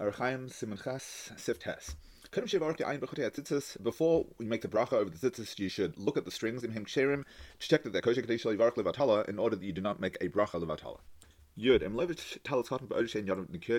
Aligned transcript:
Archaim 0.00 0.48
Simon 0.48 0.78
Ches 0.78 1.32
Sif 1.36 1.58
Tes. 1.58 1.96
Before 2.30 4.26
we 4.38 4.46
make 4.46 4.62
the 4.62 4.68
bracha 4.68 4.92
over 4.92 5.10
the 5.10 5.30
tzitzis, 5.30 5.58
you 5.58 5.68
should 5.68 5.98
look 5.98 6.16
at 6.16 6.24
the 6.24 6.30
strings 6.30 6.62
in 6.62 6.72
ksherim 6.72 7.24
to 7.58 7.68
check 7.68 7.82
that 7.82 7.92
they're 7.92 8.00
kosher 8.00 8.22
levatala 8.22 9.28
in 9.28 9.40
order 9.40 9.56
that 9.56 9.64
you 9.64 9.72
do 9.72 9.80
not 9.80 9.98
make 9.98 10.16
a 10.20 10.28
bracha 10.28 10.62
levatala. 10.62 11.00
Yud, 11.58 11.82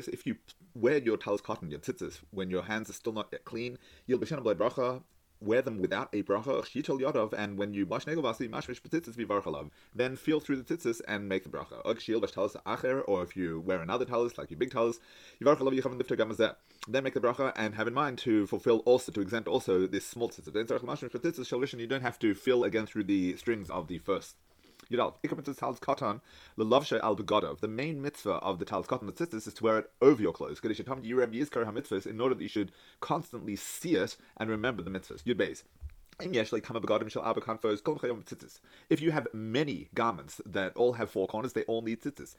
If 0.10 0.28
you 0.28 0.36
wear 0.74 0.97
your 0.97 1.16
talis 1.16 1.40
cotton, 1.40 1.71
your 1.71 1.80
tzitzis, 1.80 2.20
when 2.32 2.50
your 2.50 2.64
hands 2.64 2.90
are 2.90 2.94
still 2.94 3.14
not 3.14 3.30
yet 3.32 3.46
clean, 3.46 3.78
you'll 4.06 4.20
be 4.20 4.26
bracha 4.26 5.02
wear 5.42 5.62
them 5.62 5.80
without 5.80 6.10
a 6.14 6.24
bracha, 6.24 6.62
chitol 6.64 7.00
yodov, 7.00 7.34
and 7.34 7.58
when 7.58 7.74
you 7.74 7.86
mash 7.86 8.05
negovasi, 8.05 8.50
mashmish 8.50 8.82
petitzis 8.82 9.16
vivarchalav, 9.16 9.70
then 9.96 10.16
feel 10.16 10.40
through 10.40 10.62
the 10.62 10.64
tzitzis 10.64 11.02
and 11.08 11.30
make 11.30 11.44
the 11.44 11.50
bracha. 11.50 11.82
Og 11.86 12.02
shiel 12.02 12.22
acher, 12.22 13.04
or 13.08 13.23
if 13.23 13.36
you 13.36 13.60
wear 13.60 13.82
another 13.82 14.05
talis, 14.05 14.38
like 14.38 14.52
your 14.52 14.58
big 14.58 14.72
talis, 14.72 15.00
yivarchalav 15.41 15.80
yichav 15.80 15.98
lifter 15.98 16.16
gamazet. 16.16 16.55
Then 16.88 17.04
make 17.04 17.14
the 17.14 17.22
bracha 17.22 17.54
and 17.55 17.76
have 17.76 17.88
in 17.88 17.94
mind 17.94 18.18
to 18.20 18.48
fulfill 18.48 18.80
also, 18.80 19.12
to 19.12 19.22
exempt 19.22 19.48
also 19.48 19.88
this 19.88 20.05
small 20.05 20.30
tzitzis. 20.30 20.54
Then 20.54 20.66
tzarech 20.66 20.84
mashmish 20.84 21.12
petitzis 21.12 21.48
shalvishin, 21.48 21.80
you 21.80 21.88
don't 21.88 22.02
have 22.02 22.20
to 22.20 22.34
fill 22.34 22.63
again 22.63 22.85
through 22.85 23.05
the 23.05 23.38
strings 23.38 23.70
of 23.70 23.88
the 23.88 23.99
first 23.99 24.35
Yudal, 24.91 25.13
Ikamitz 25.23 25.55
Tal's 25.55 25.79
Katan, 25.79 26.20
the 26.57 26.66
Lavshe 26.66 26.99
al 27.02 27.16
Begodov. 27.16 27.59
The 27.59 27.67
main 27.67 28.02
mitzvah 28.02 28.35
of 28.35 28.57
the 28.57 28.66
Tal's 28.66 28.88
Katan, 28.88 29.15
the 29.15 29.38
is 29.38 29.53
to 29.53 29.63
wear 29.63 29.77
it 29.77 29.91
over 30.02 30.20
your 30.20 30.34
clothes. 30.34 30.59
Kaddish 30.59 30.84
Tam 30.84 31.03
Yirem 31.03 31.31
Yizkar 31.31 31.63
HaMitzvahs, 31.63 32.07
in 32.07 32.20
order 32.20 32.34
that 32.34 32.41
you 32.41 32.49
should 32.49 32.71
constantly 32.99 33.55
see 33.55 33.95
it 33.95 34.17
and 34.38 34.49
remember 34.49 34.81
the 34.81 34.89
mitzvahs. 34.89 35.21
Yud 35.23 35.35
Beis. 35.35 35.62
If 38.90 39.02
you 39.02 39.12
have 39.12 39.27
many 39.34 39.90
garments 39.94 40.41
that 40.46 40.76
all 40.76 40.94
have 40.94 41.10
four 41.10 41.27
corners, 41.27 41.54
they 41.54 41.64
all 41.64 41.82
need 41.82 42.02
tzitzis. 42.02 42.36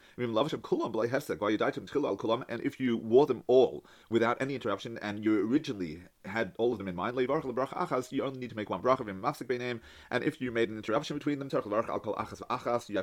And 2.48 2.60
if 2.62 2.78
you 2.80 2.96
wore 2.98 3.26
them 3.26 3.42
all 3.46 3.84
without 4.10 4.42
any 4.42 4.54
interruption 4.54 4.98
and 5.00 5.24
you 5.24 5.46
originally 5.46 6.02
had 6.26 6.52
all 6.58 6.72
of 6.72 6.78
them 6.78 6.88
in 6.88 6.94
mind, 6.94 7.18
you 7.18 8.22
only 8.22 8.38
need 8.38 8.50
to 8.50 8.56
make 8.56 8.68
one 8.68 8.82
bracha. 8.82 9.80
And 10.10 10.24
if 10.24 10.40
you 10.42 10.52
made 10.52 10.68
an 10.68 10.76
interruption 10.76 11.16
between 11.16 11.38
them, 11.38 11.48
you 11.50 11.56
have 11.56 11.64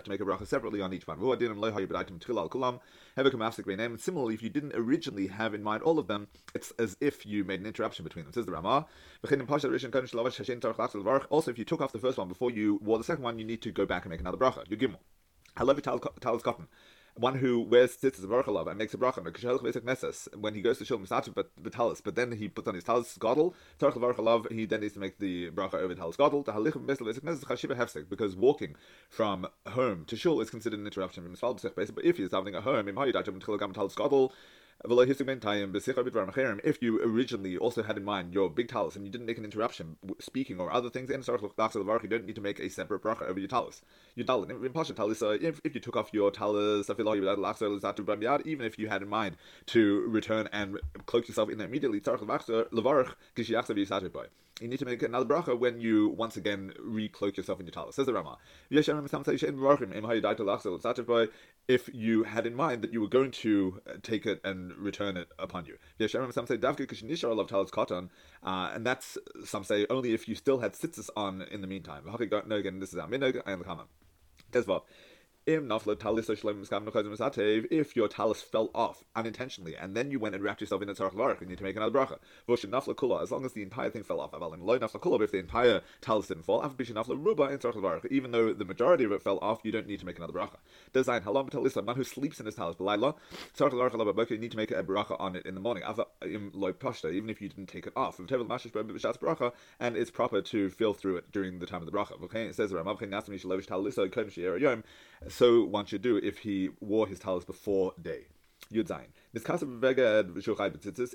to 0.04 0.10
make 0.10 0.22
a 0.22 0.26
bracha 0.26 0.46
separately 0.46 0.82
on 0.82 0.94
each 0.94 1.08
one. 1.08 1.18
Similarly, 3.98 4.34
if 4.36 4.44
you 4.44 4.50
didn't 4.50 4.74
originally 4.76 5.28
have 5.28 5.56
in 5.56 5.64
mind 5.64 5.82
all 5.82 5.98
of 5.98 6.06
them, 6.08 6.28
it's 6.54 6.70
as 6.78 6.96
if 7.02 7.26
you 7.26 7.44
made 7.44 7.62
an 7.62 7.66
interruption 7.66 8.04
between 8.04 8.26
them. 8.26 8.34
Says 8.34 8.46
the 8.46 8.52
Ramah. 8.52 8.86
Also, 11.30 11.52
if 11.52 11.58
you 11.58 11.66
took 11.66 11.82
off 11.82 11.92
the 11.92 12.00
first 12.00 12.18
one 12.18 12.28
before 12.28 12.52
you 12.52 12.80
wore 12.84 12.98
the 12.98 13.04
second 13.04 13.24
one, 13.24 13.40
you 13.40 13.46
need 13.46 13.62
to 13.62 13.72
go 13.72 13.86
back 13.86 14.04
and 14.04 14.12
make 14.12 14.20
another 14.20 14.38
bracha. 14.38 14.64
You 14.70 14.78
gimel. 14.78 15.00
I 15.56 15.64
love 15.64 15.78
you, 15.78 15.82
talis 15.82 16.44
cotton. 16.44 16.68
One 17.16 17.40
who 17.40 17.62
wears 17.62 17.98
tzitzis 17.98 18.24
of 18.24 18.30
Baruch 18.30 18.48
and 18.48 18.78
makes 18.78 18.94
a 18.94 18.98
bracha, 18.98 19.24
when 20.40 20.54
he 20.54 20.62
goes 20.62 20.78
to 20.78 20.86
shul 20.86 21.00
misativ 21.00 21.34
but 21.34 21.50
the 21.60 21.72
talis, 21.72 22.00
but 22.00 22.14
then 22.14 22.32
he 22.34 22.48
puts 22.48 22.68
on 22.68 22.76
his 22.76 22.84
talis 22.84 23.18
gadol, 23.20 23.56
he 24.52 24.66
then 24.68 24.82
needs 24.82 24.94
to 24.94 25.00
make 25.00 25.18
the 25.18 25.50
bracha 25.50 25.74
over 25.74 25.96
talis 25.96 26.16
gadol, 26.16 26.44
because 28.08 28.36
walking 28.36 28.76
from 29.10 29.48
home 29.70 30.06
to 30.06 30.16
shul 30.16 30.40
is 30.42 30.52
considered 30.52 30.80
an 30.80 30.86
interruption 30.86 31.24
from 31.24 31.34
but 31.74 32.06
if 32.06 32.18
he's 32.18 32.30
having 32.32 32.54
a 32.54 32.62
home, 32.62 32.88
if 34.86 36.82
you 36.82 37.02
originally 37.02 37.58
also 37.58 37.82
had 37.84 37.98
in 37.98 38.04
mind 38.04 38.34
your 38.34 38.50
big 38.50 38.68
talus 38.68 38.96
and 38.96 39.06
you 39.06 39.12
didn't 39.12 39.26
make 39.26 39.40
an 39.40 39.44
interruption 39.44 39.98
speaking 40.20 40.60
or 40.60 40.72
other 40.72 40.90
things, 40.90 41.10
you 41.10 41.16
don't 41.16 42.26
need 42.26 42.36
to 42.36 42.42
make 42.42 42.60
a 42.60 42.70
separate 42.70 43.02
bracha 43.02 43.24
over 43.24 43.40
your 43.40 43.48
talus. 43.48 43.82
Talus, 44.16 45.22
if, 45.42 45.60
if 45.64 45.74
you 45.74 45.82
took 45.82 45.98
off 45.98 46.14
your 46.14 46.30
talus, 46.30 46.90
even 46.90 48.66
if 48.66 48.78
you 48.78 48.88
had 48.88 49.02
in 49.02 49.10
mind 49.10 49.38
to 49.66 50.02
return 50.08 50.48
and 50.52 50.78
cloak 51.08 51.28
yourself 51.28 51.50
in 51.50 51.60
immediately, 51.60 52.00
you 54.62 54.68
need 54.68 54.80
to 54.80 54.86
make 54.86 55.04
another 55.04 55.26
bracha 55.26 55.58
when 55.58 55.80
you 55.80 56.10
once 56.10 56.38
again 56.38 56.74
recloak 56.80 57.38
yourself 57.38 57.60
in 57.60 57.66
your 57.66 57.72
talus. 57.74 57.96
Says 57.96 58.06
the 58.08 58.14
Rama. 58.14 58.38
If 61.68 61.90
you 61.94 62.24
had 62.24 62.48
in 62.48 62.56
mind 62.56 62.82
that 62.82 62.94
you 62.94 63.02
were 63.02 63.08
going 63.08 63.32
to 63.32 63.82
uh, 63.88 63.94
take 64.02 64.26
it 64.26 64.40
and 64.44 64.74
return 64.78 65.18
it 65.18 65.28
upon 65.38 65.66
you. 65.66 65.78
Uh, 68.44 68.72
and 68.74 68.86
that's 68.86 69.18
some 69.46 69.64
say 69.64 69.86
only 69.90 70.14
if 70.14 70.28
you 70.28 70.36
still 70.36 70.60
had 70.60 70.74
tzitzis 70.74 71.10
on 71.16 71.42
in 71.44 71.62
the 71.62 71.68
meantime. 71.68 72.04
No, 72.06 72.56
again, 72.56 72.80
this 72.80 72.94
is 72.94 73.00
our 73.00 73.08
minog 73.08 73.42
and 73.46 73.62
the 74.54 74.82
kama. 75.48 75.72
If 77.70 77.96
your 77.96 78.08
talis 78.10 78.42
fell 78.42 78.70
off 78.76 79.04
unintentionally 79.16 79.76
and 79.76 79.96
then 79.96 80.12
you 80.12 80.20
went 80.20 80.36
and 80.36 80.44
wrapped 80.44 80.60
yourself 80.62 80.82
in 80.82 80.90
a 80.90 80.94
tzarech 80.94 81.14
varach, 81.14 81.40
you 81.40 81.48
need 81.48 81.58
to 81.58 81.64
make 81.64 81.78
another 81.78 81.98
bracha. 81.98 82.20
As 83.22 83.32
long 83.32 83.46
as 83.46 83.54
the 83.54 83.64
entire 83.64 83.90
thing 83.90 84.04
fell 84.04 84.20
off, 84.20 84.34
if 84.34 85.32
the 85.32 85.40
entire 85.40 85.82
talus 86.02 86.28
didn't 86.28 86.44
fall, 86.44 86.62
even 88.10 88.32
though 88.32 88.54
the 88.54 88.66
majority 88.66 89.06
of 89.06 89.12
it 89.14 89.22
fell 89.22 89.40
off, 89.42 89.62
you 89.64 89.72
don't 89.72 89.88
need 89.88 90.00
to 90.00 90.06
make 90.06 90.18
another 90.18 90.34
bracha. 90.34 90.58
Design 90.92 91.22
halom 91.22 91.50
talisa, 91.50 91.82
man 91.84 91.96
who 91.96 92.04
sleeps 92.04 92.40
in 92.40 92.46
his 92.46 92.56
talus, 92.56 92.76
you 92.80 94.38
need 94.38 94.52
to 94.52 94.58
make 94.58 94.72
a 94.72 94.84
bracha 94.84 95.16
on 95.20 95.38
it 95.38 95.46
in 95.46 95.56
the 95.56 95.62
morning. 95.62 95.84
Even 96.26 97.30
if 97.30 97.42
you 97.42 97.48
didn't 97.50 97.68
take 97.68 97.88
it 97.88 97.94
off, 97.96 98.20
and 98.20 99.96
it's 99.96 100.12
proper 100.12 100.42
to 100.42 100.70
feel 100.70 100.94
through 100.94 101.16
it 101.18 101.32
during 101.32 101.60
the 101.60 101.66
time 101.66 101.82
of 101.82 101.86
the 101.86 101.98
bracha. 101.98 102.18
It 102.36 102.56
says 102.56 102.74
so 105.38 105.64
one 105.64 105.86
should 105.86 106.02
do 106.02 106.18
if 106.18 106.40
he 106.40 106.70
wore 106.80 107.06
his 107.08 107.20
talis 107.20 107.46
before 107.46 107.94
day. 108.02 108.26
Yud 108.74 108.88
Zayin. 108.88 109.12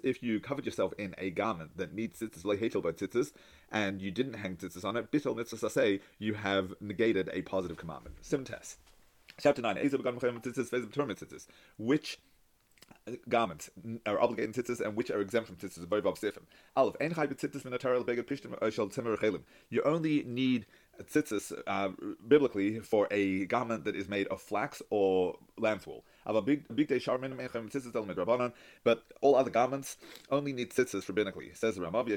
If 0.04 0.22
you 0.22 0.40
covered 0.40 0.64
yourself 0.64 0.92
in 0.96 1.14
a 1.18 1.30
garment 1.30 1.76
that 1.76 1.92
needs 1.92 2.20
tzitzis, 2.20 2.44
like 2.44 2.60
hatel 2.60 2.82
by 2.82 2.92
tzitzis, 2.92 3.32
and 3.70 4.00
you 4.00 4.12
didn't 4.12 4.34
hang 4.34 4.56
tzitzis 4.56 4.84
on 4.84 4.96
it, 4.96 5.10
bitel 5.10 5.36
mitzvah 5.36 5.68
say 5.68 6.00
you 6.20 6.34
have 6.34 6.72
negated 6.80 7.30
a 7.32 7.42
positive 7.42 7.76
commandment. 7.76 8.14
Sim 8.20 8.44
test. 8.44 8.78
Chapter 9.40 9.60
9. 9.60 9.90
Which 11.78 12.20
garments 13.28 13.70
are 14.06 14.20
obligated 14.20 14.56
in 14.56 14.62
tzitzis 14.62 14.80
and 14.80 14.94
which 14.96 15.10
are 15.10 15.20
exempt 15.20 15.48
from 15.48 15.56
tzitzis. 15.56 15.84
Aleph. 16.76 16.96
You 19.70 19.82
only 19.82 20.22
need 20.22 20.66
tzitzis 21.02 21.52
uh, 21.66 21.88
biblically 22.26 22.80
for 22.80 23.06
a 23.10 23.44
garment 23.46 23.84
that 23.84 23.94
is 23.96 24.08
made 24.08 24.26
of 24.28 24.40
flax 24.40 24.80
or 24.90 25.36
lamb's 25.58 25.86
wool. 25.86 26.04
But 26.24 26.46
all 29.20 29.34
other 29.34 29.50
garments 29.50 29.96
only 30.30 30.52
need 30.52 30.70
tzitzis 30.70 31.06
rabbinically. 31.06 31.56
Says 31.56 31.74
the 31.76 31.82
Ramav 31.82 32.08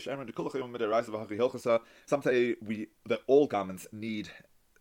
Some 2.06 2.22
say 2.22 2.56
we 2.62 2.88
that 3.06 3.22
all 3.28 3.48
garments 3.48 3.88
need 3.92 4.30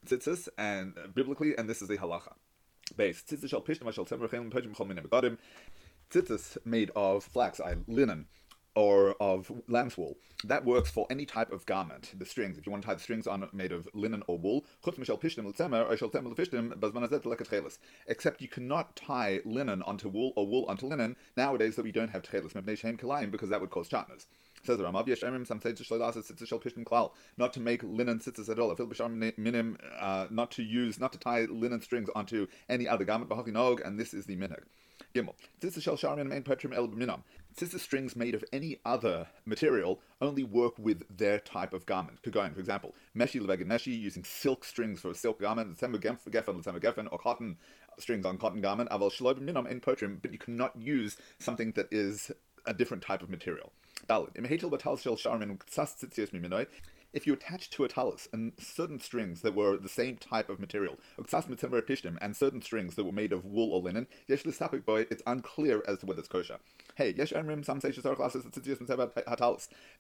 tzitzis 0.07 0.49
and 0.59 0.95
uh, 0.99 1.07
biblically, 1.09 1.57
and 1.57 1.67
this 1.69 1.83
is 1.83 1.91
a 1.91 1.97
halacha. 1.97 2.35
Base 2.97 3.25
tzitzis 6.11 6.59
made 6.65 6.91
of 6.95 7.25
flax, 7.25 7.61
linen 7.87 8.27
or 8.75 9.15
of 9.21 9.51
lamb's 9.69 9.97
wool. 9.97 10.17
That 10.45 10.65
works 10.65 10.91
for 10.91 11.07
any 11.11 11.25
type 11.25 11.53
of 11.53 11.65
garment. 11.67 12.13
The 12.19 12.27
strings, 12.27 12.59
if 12.59 12.67
you 12.67 12.73
want 12.73 12.83
to 12.83 12.89
tie 12.89 12.95
the 12.95 13.01
strings 13.01 13.27
on 13.27 13.49
made 13.53 13.73
of 13.73 13.89
linen 13.95 14.23
or 14.27 14.39
wool, 14.39 14.65
except 18.07 18.43
you 18.43 18.49
cannot 18.49 18.97
tie 18.97 19.41
linen 19.45 19.83
onto 19.83 20.09
wool 20.09 20.33
or 20.37 20.47
wool 20.47 20.65
onto 20.67 20.87
linen 20.87 21.17
nowadays 21.37 21.77
that 21.77 21.85
we 21.85 21.93
don't 21.93 22.11
have 22.11 22.23
tchelis 22.23 23.31
because 23.31 23.49
that 23.49 23.61
would 23.61 23.71
cause 23.71 23.89
shatnez. 23.89 24.27
Says 24.65 24.79
the 24.79 24.85
Ramav, 24.85 25.07
Yeshemim, 25.07 25.47
some 25.47 25.61
say 25.61 25.73
klal, 25.73 27.11
not 27.37 27.53
to 27.53 27.61
make 27.61 27.83
linen 27.83 28.19
tzitzis 28.19 28.49
at 28.49 28.59
all. 28.59 28.75
minim, 29.37 29.77
uh, 30.01 30.27
not 30.31 30.51
to 30.53 30.63
use, 30.63 30.99
not 30.99 31.13
to 31.13 31.19
tie 31.19 31.43
linen 31.51 31.83
strings 31.83 32.09
onto 32.15 32.47
any 32.69 32.89
other 32.89 33.05
garment, 33.05 33.31
and 33.85 34.01
this 34.01 34.15
is 34.15 34.25
the 34.25 34.37
minhag. 34.37 34.63
Gimel. 35.15 35.35
Shel 35.83 35.97
sharmin 35.97 36.27
main 36.27 36.43
petrim 36.43 36.75
el. 36.75 36.89
Tzitzis 37.57 37.81
strings 37.81 38.17
made 38.17 38.35
of 38.35 38.45
any 38.53 38.81
other 38.85 39.29
material 39.47 40.01
only 40.21 40.43
work 40.43 40.77
with 40.77 41.05
their 41.17 41.39
type 41.39 41.73
of 41.73 41.87
garment. 41.87 42.21
Kagoin, 42.23 42.53
for 42.53 42.59
example, 42.59 42.95
meshi 43.17 43.41
meshi, 43.41 43.97
using 43.99 44.25
silk 44.25 44.65
strings 44.65 45.01
for 45.01 45.11
a 45.11 45.15
silk 45.15 45.41
garment, 45.41 45.79
gefen, 45.79 46.65
gefen, 46.65 47.09
or 47.13 47.19
cotton 47.19 47.57
strings 47.99 48.27
on 48.27 48.39
cotton 48.39 48.61
garment, 48.61 48.91
aval 48.91 49.13
shloib 49.13 49.39
minam 49.39 49.71
in 49.71 49.81
potrim, 49.81 50.19
but 50.21 50.33
you 50.33 50.39
cannot 50.39 50.75
use 50.77 51.17
something 51.39 51.71
that 51.73 51.87
is 51.93 52.33
a 52.67 52.75
different 52.75 53.05
type 53.05 53.23
of 53.23 53.31
material. 53.31 53.71
Dalit. 54.09 54.35
Batal 54.35 54.99
shel 54.99 55.17
sharmin 55.17 55.59
ksas 55.59 55.95
tzitzios 56.05 56.31
miminoi. 56.31 56.67
If 57.15 57.27
you 57.27 57.33
attach 57.33 57.71
to 57.71 57.85
a 57.85 57.89
talus 57.89 58.29
and 58.33 58.53
certain 58.59 59.01
strings 59.01 59.41
that 59.41 59.55
were 59.55 59.79
the 59.79 59.89
same 59.89 60.17
type 60.17 60.51
of 60.51 60.61
material, 60.61 60.99
and 61.17 62.37
certain 62.37 62.61
strings 62.61 62.95
that 62.97 63.05
were 63.05 63.13
made 63.13 63.33
of 63.33 63.45
wool 63.45 63.73
or 63.73 63.81
linen, 63.81 64.07
it's 64.29 65.23
unclear 65.27 65.83
as 65.89 65.99
to 66.01 66.07
whether 66.07 66.21
it's 66.21 66.29
kosher. 66.29 66.59
Hey, 66.97 67.15
yesh 67.17 67.33
emrim, 67.33 67.65
some 67.65 67.81
say 67.81 67.91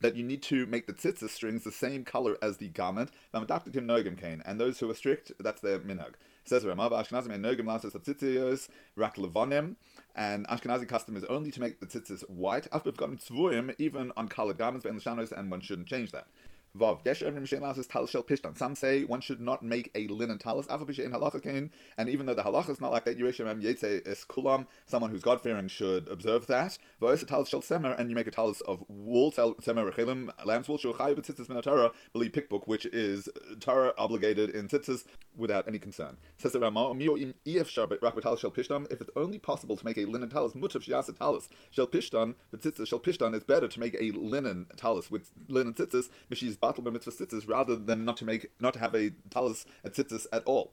that 0.00 0.16
you 0.16 0.22
need 0.22 0.42
to 0.42 0.66
make 0.66 0.86
the 0.86 0.92
tzitzis 0.92 1.30
strings 1.30 1.64
the 1.64 1.72
same 1.72 2.04
color 2.04 2.36
as 2.42 2.58
the 2.58 2.68
garment, 2.68 3.10
and 3.32 4.60
those 4.60 4.80
who 4.80 4.90
are 4.90 4.94
strict, 4.94 5.32
that's 5.40 5.60
their 5.60 5.78
minhag. 5.78 6.14
Says 6.46 6.62
Ramav, 6.64 6.90
Ashkenazim 6.90 7.32
and 7.32 7.42
Nogim 7.42 7.66
Lasses 7.66 7.94
Tzitzis, 7.94 8.68
Rak 8.96 9.16
Levonim, 9.16 9.76
and 10.14 10.46
Ashkenazi 10.48 10.86
custom 10.86 11.16
is 11.16 11.24
only 11.24 11.50
to 11.50 11.58
make 11.58 11.80
the 11.80 11.86
tzitzis 11.86 12.28
white. 12.28 12.68
After 12.70 12.90
we've 12.90 12.98
gotten 12.98 13.16
tzvuim, 13.16 13.74
even 13.78 14.12
on 14.14 14.28
colored 14.28 14.58
garments, 14.58 14.84
and 14.84 15.50
one 15.50 15.62
shouldn't 15.62 15.88
change 15.88 16.12
that. 16.12 16.26
Vav. 16.76 18.56
Some 18.56 18.74
say 18.74 19.04
one 19.04 19.20
should 19.20 19.40
not 19.40 19.62
make 19.62 19.92
a 19.94 20.08
linen 20.08 20.38
talis. 20.38 20.66
And 20.66 22.08
even 22.08 22.26
though 22.26 22.34
the 22.34 22.42
halacha 22.42 22.70
is 22.70 22.80
not 22.80 22.90
like 22.90 23.04
that, 23.04 23.16
Yeresh 23.16 23.38
Evrim 23.38 23.62
Yetze 23.62 24.04
Es 24.06 24.24
Kulam. 24.24 24.66
Someone 24.86 25.10
who's 25.12 25.22
God 25.22 25.40
fearing 25.40 25.68
should 25.68 26.08
observe 26.08 26.48
that. 26.48 26.76
Va'os 27.00 27.22
a 27.22 27.26
talis 27.26 27.48
Shel 27.48 27.62
Semer, 27.62 27.96
and 27.98 28.10
you 28.10 28.16
make 28.16 28.26
a 28.26 28.32
talis 28.32 28.60
of 28.62 28.82
wool. 28.88 29.30
Semer 29.30 29.88
Rechelim 29.88 30.30
lamb's 30.44 30.68
wool. 30.68 30.78
Shuchai 30.78 31.14
B'tzitzis 31.14 31.48
Min 31.48 31.62
Torah. 31.62 31.92
Believe 32.12 32.32
pickbook, 32.32 32.66
which 32.66 32.86
is 32.86 33.28
Torah 33.60 33.94
obligated 33.96 34.50
in 34.50 34.66
tzitzis 34.66 35.04
without 35.36 35.68
any 35.68 35.78
concern. 35.78 36.16
Says 36.38 36.52
the 36.52 36.60
Rama, 36.60 36.90
Im 36.90 37.34
Ef. 37.46 37.78
If 37.78 39.00
it's 39.00 39.10
only 39.14 39.38
possible 39.38 39.76
to 39.76 39.84
make 39.84 39.98
a 39.98 40.06
linen 40.06 40.28
talis, 40.28 40.54
Mutav 40.54 40.82
Shiasa 40.84 41.16
Talis 41.16 41.48
Shel 41.70 41.86
Pishtan. 41.86 42.34
B'tzitzis 42.52 42.88
Shel 42.88 42.98
Pishtan. 42.98 43.32
It's 43.34 43.44
better 43.44 43.68
to 43.68 43.78
make 43.78 43.94
a 44.00 44.10
linen 44.10 44.66
talis 44.76 45.08
with 45.08 45.30
linen 45.48 45.74
tzitzis. 45.74 46.08
Mishis 46.30 46.56
battle 46.66 46.90
mitzvah 46.90 47.10
tzitzis 47.10 47.48
rather 47.48 47.76
than 47.76 48.04
not 48.04 48.16
to 48.16 48.24
make 48.24 48.46
not 48.60 48.74
to 48.74 48.78
have 48.78 48.94
a 48.94 49.10
talis 49.30 49.66
at 49.84 49.94
tzitzis 49.94 50.26
at 50.32 50.42
all. 50.44 50.72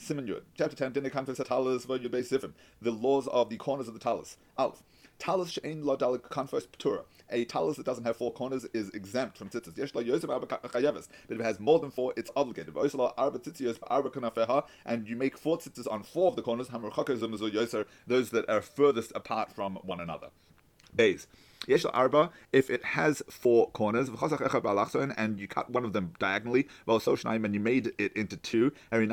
Simon 0.00 0.28
Yud, 0.28 0.42
chapter 0.56 0.76
10, 0.76 0.92
Dinah 0.92 1.10
Kanfes 1.10 1.44
Talis 1.44 1.84
Sifim, 1.86 2.52
the 2.80 2.92
laws 2.92 3.26
of 3.28 3.50
the 3.50 3.56
corners 3.56 3.88
of 3.88 3.94
the 3.94 4.00
talis. 4.00 4.36
Alf. 4.56 4.82
Talis 5.18 5.50
she'ein 5.50 5.84
lo 5.84 5.96
dalik 5.96 6.20
kanfos 6.20 6.68
ptura. 6.68 7.02
A 7.30 7.44
talis 7.44 7.76
that 7.76 7.84
doesn't 7.84 8.04
have 8.04 8.16
four 8.16 8.32
corners 8.32 8.64
is 8.72 8.90
exempt 8.90 9.36
from 9.36 9.48
tzitzis. 9.50 9.76
Yesh 9.76 9.94
la 9.94 10.00
yosef 10.00 10.30
arba. 10.30 10.46
But 10.46 10.60
if 10.64 11.40
it 11.40 11.40
has 11.40 11.58
more 11.58 11.80
than 11.80 11.90
four, 11.90 12.14
it's 12.16 12.30
obligated. 12.36 12.74
V'osla 12.74 13.12
arba 13.18 13.40
tzitzios 13.40 13.78
arba 13.88 14.10
kanafeha, 14.10 14.64
and 14.86 15.08
you 15.08 15.16
make 15.16 15.36
four 15.36 15.58
tzitzis 15.58 15.90
on 15.90 16.04
four 16.04 16.28
of 16.28 16.36
the 16.36 16.42
corners. 16.42 16.68
Hamar 16.68 16.92
chakozum 16.92 17.36
yoser, 17.36 17.84
those 18.06 18.30
that 18.30 18.48
are 18.48 18.62
furthest 18.62 19.10
apart 19.16 19.52
from 19.52 19.74
one 19.82 20.00
another. 20.00 20.28
Bays. 20.94 21.26
Yesh 21.68 21.84
arba, 21.92 22.30
if 22.50 22.70
it 22.70 22.82
has 22.82 23.22
four 23.28 23.70
corners, 23.72 24.08
and 24.08 25.38
you 25.38 25.46
cut 25.46 25.70
one 25.70 25.84
of 25.84 25.92
them 25.92 26.14
diagonally, 26.18 26.66
and 26.86 27.54
you 27.54 27.60
made 27.60 27.92
it 27.98 28.16
into 28.16 28.38
two, 28.38 28.72
you've 28.90 29.08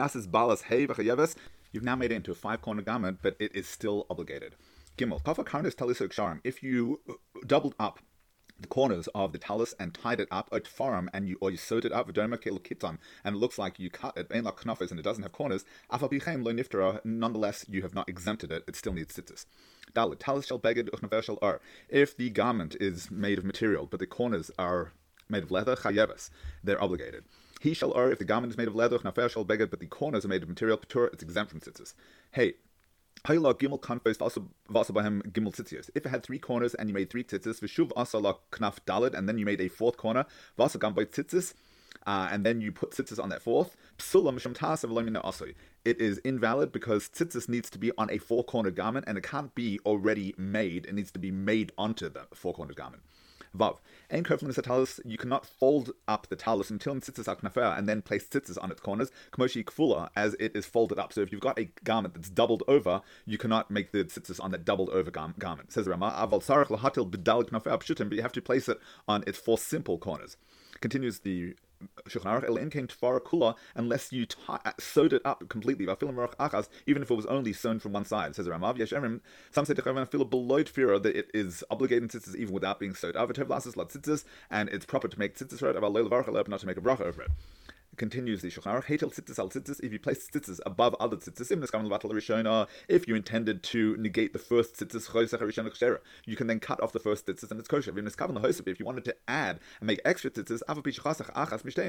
now 1.84 1.96
made 1.98 2.12
it 2.12 2.16
into 2.16 2.31
a 2.31 2.36
five 2.36 2.62
corner 2.62 2.81
garment, 2.81 3.19
but 3.22 3.36
it 3.40 3.54
is 3.54 3.68
still 3.68 4.06
obligated. 4.10 4.56
Gimel. 4.98 6.40
If 6.46 6.63
you 6.63 7.02
doubled 7.46 7.75
up 7.78 8.00
the 8.60 8.68
corners 8.68 9.07
of 9.13 9.31
the 9.31 9.38
talus 9.38 9.74
and 9.80 9.94
tied 9.94 10.19
it 10.19 10.28
up 10.31 10.50
at 10.52 10.68
forum 10.68 11.10
and 11.13 11.28
you 11.28 11.38
or 11.42 11.52
you 11.52 11.57
sewed 11.57 11.86
it 11.86 11.92
up 11.92 12.07
and 12.07 12.18
it 12.18 13.38
looks 13.38 13.57
like 13.57 13.80
you 13.80 13.90
cut 13.90 14.16
it 14.18 14.28
ain't 14.34 14.46
like 14.46 14.56
knofes 14.57 14.92
and 14.92 15.00
it 15.00 15.04
doesn't 15.04 15.24
have 15.24 15.31
corners 15.31 15.66
nonetheless 17.04 17.66
you 17.69 17.81
have 17.81 17.94
not 17.94 18.07
exempted 18.07 18.52
it 18.52 18.63
it 18.68 18.75
still 18.75 18.94
needs 18.94 19.13
tzitzis 19.13 19.46
Dalit, 19.96 20.19
talus 20.19 20.46
shall 20.46 20.60
beged 20.60 20.90
uchnaver 20.90 21.24
shall. 21.24 21.60
If 21.88 22.18
the 22.18 22.30
garment 22.30 22.75
is 22.81 23.10
made 23.10 23.38
of 23.38 23.46
material, 23.46 23.86
but 23.86 24.00
the 24.00 24.06
corners 24.06 24.52
are 24.60 24.92
made 25.30 25.44
of 25.44 25.52
leather, 25.52 25.75
chayeves, 25.75 26.30
they're 26.63 26.81
obligated. 26.81 27.24
He 27.62 27.74
shall 27.74 27.94
ar 27.94 28.12
if 28.12 28.19
the 28.19 28.25
garment 28.25 28.52
is 28.52 28.57
made 28.57 28.68
of 28.68 28.75
leather, 28.75 29.00
uchnaver 29.00 29.30
shall 29.31 29.46
beged, 29.46 29.69
but 29.69 29.80
the 29.80 29.86
corners 29.86 30.25
are 30.25 30.28
made 30.28 30.44
of 30.44 30.50
material, 30.50 30.78
patur, 30.78 31.12
it's 31.13 31.24
exempt 31.24 31.52
from 31.52 31.62
tzitzis. 31.62 31.94
Hey, 32.31 32.56
If 33.24 33.32
it 35.96 36.08
had 36.08 36.24
three 36.24 36.40
corners 36.40 36.74
and 36.76 36.90
you 36.90 36.94
made 36.94 37.10
three 37.10 37.24
tzitzis, 37.24 37.60
v'shuv 37.60 37.90
asala 37.94 38.38
knaf 38.52 38.80
dalid, 38.86 39.14
and 39.14 39.28
then 39.28 39.38
you 39.38 39.46
made 39.46 39.62
a 39.62 39.68
fourth 39.68 39.98
corner, 39.98 40.26
vasagam 40.60 40.94
by 40.94 41.06
tzitzis, 41.06 41.54
uh, 42.06 42.28
and 42.32 42.46
then 42.46 42.62
you 42.62 42.72
put 42.72 42.92
tzitzis 42.92 43.22
on 43.22 43.30
that 43.30 43.42
fourth, 43.42 43.76
asoi 44.00 45.56
it 45.86 46.02
is 46.02 46.18
invalid 46.24 46.72
because 46.72 47.08
tzitzis 47.10 47.48
needs 47.48 47.70
to 47.70 47.78
be 47.78 47.92
on 47.98 48.10
a 48.10 48.18
four-cornered 48.18 48.76
garment 48.76 49.06
and 49.08 49.18
it 49.20 49.24
can't 49.24 49.54
be 49.54 49.80
already 49.86 50.34
made. 50.36 50.88
It 50.88 50.96
needs 50.96 51.12
to 51.12 51.20
be 51.20 51.30
made 51.30 51.72
onto 51.78 52.10
the 52.10 52.26
four-cornered 52.34 52.76
garment. 52.76 53.04
Vav. 53.56 53.78
En 54.10 54.24
kerflin 54.24 54.54
talus, 54.62 55.00
you 55.04 55.18
cannot 55.18 55.46
fold 55.46 55.92
up 56.07 56.28
the 56.30 56.36
talus 56.36 56.69
until 56.69 56.96
tzitzis 56.96 57.25
aknafer 57.25 57.78
and 57.78 57.90
then 57.90 58.02
place 58.02 58.28
tzitzis 58.28 58.62
on 58.62 58.72
its 58.72 58.81
corners, 58.81 59.12
kmoshi 59.31 59.63
kfula, 59.63 60.10
as 60.16 60.36
it 60.40 60.56
is 60.56 60.66
folded 60.66 61.00
up. 61.00 61.12
So 61.12 61.22
if 61.22 61.31
you've 61.31 61.42
got 61.42 61.57
a 61.60 61.69
garment 61.84 62.13
that's 62.13 62.30
doubled 62.30 62.63
over, 62.68 63.02
you 63.25 63.38
cannot 63.38 63.72
make 63.72 63.92
the 63.92 64.04
tzitzis 64.04 64.44
on 64.44 64.52
that 64.52 64.66
doubled 64.66 64.90
over 64.90 65.10
gar- 65.10 65.34
garment. 65.40 65.72
Says 65.72 65.88
Rama, 65.88 66.12
aval 66.12 66.44
sarach 66.44 66.68
lahatil 66.68 67.10
b'dal 67.10 67.50
knafer 67.50 67.80
pshutim, 67.80 68.10
but 68.10 68.16
you 68.16 68.22
have 68.22 68.34
to 68.34 68.42
place 68.42 68.69
it 68.69 68.80
on 69.07 69.24
its 69.25 69.38
four 69.38 69.57
simple 69.57 69.98
corners. 69.98 70.38
Continues 70.81 71.19
the 71.19 71.56
kula 72.08 73.56
unless 73.76 74.12
you 74.12 74.26
t- 74.26 74.36
uh, 74.48 74.72
sewed 74.80 75.14
it 75.14 75.22
up 75.26 75.48
completely. 75.50 75.86
Even 75.86 77.04
if 77.04 77.12
it 77.12 77.16
was 77.16 77.26
only 77.26 77.54
sewn 77.54 77.80
from 77.80 77.94
one 77.94 78.06
side. 78.06 78.36
Says 78.36 78.48
Ramav 78.48 78.78
Yesh 78.78 78.94
Some 79.52 79.66
say 79.66 79.74
feel 79.74 80.26
below 80.26 80.64
that 80.64 81.16
it 81.16 81.32
is 81.34 81.64
obligated 81.70 82.10
tzitzis 82.10 82.36
even 82.36 82.54
without 82.54 82.80
being 82.80 82.96
sewed. 82.96 83.16
And 83.16 84.70
it's 84.70 84.86
proper 84.86 85.08
to 85.08 85.20
make 85.20 85.38
tzitzis 85.38 85.62
right. 85.62 86.48
Not 86.48 86.60
to 86.60 86.68
make 86.68 86.78
a 86.78 86.82
bracha 86.82 87.02
over 87.02 87.24
it 87.24 87.32
continues 87.97 88.42
the 88.42 88.50
Shulchan 88.50 88.81
Aruch, 88.81 88.86
Hetel 88.86 89.13
tzitzis 89.13 89.39
al 89.39 89.50
tzitzis, 89.50 89.80
if 89.83 89.92
you 89.92 90.00
place 90.00 90.30
tzitzis 90.30 90.59
above 90.65 90.95
other 91.00 91.18
tzitzisim, 91.18 92.68
if 92.88 93.07
you 93.07 93.15
intended 93.15 93.63
to 93.63 93.95
negate 93.97 94.33
the 94.33 94.39
first 94.39 94.75
tzitzis, 94.75 96.00
you 96.25 96.36
can 96.36 96.47
then 96.47 96.59
cut 96.59 96.81
off 96.81 96.92
the 96.92 97.00
first 97.00 97.25
tzitzis 97.25 97.51
and 97.51 97.59
it's 97.59 97.68
kosher. 97.68 97.92
If 97.95 98.80
you 98.80 98.86
wanted 98.86 99.06
to 99.06 99.15
add 99.27 99.59
and 99.80 99.88
make 99.88 100.01
extra 100.06 100.30
tzitzis, 100.31 100.62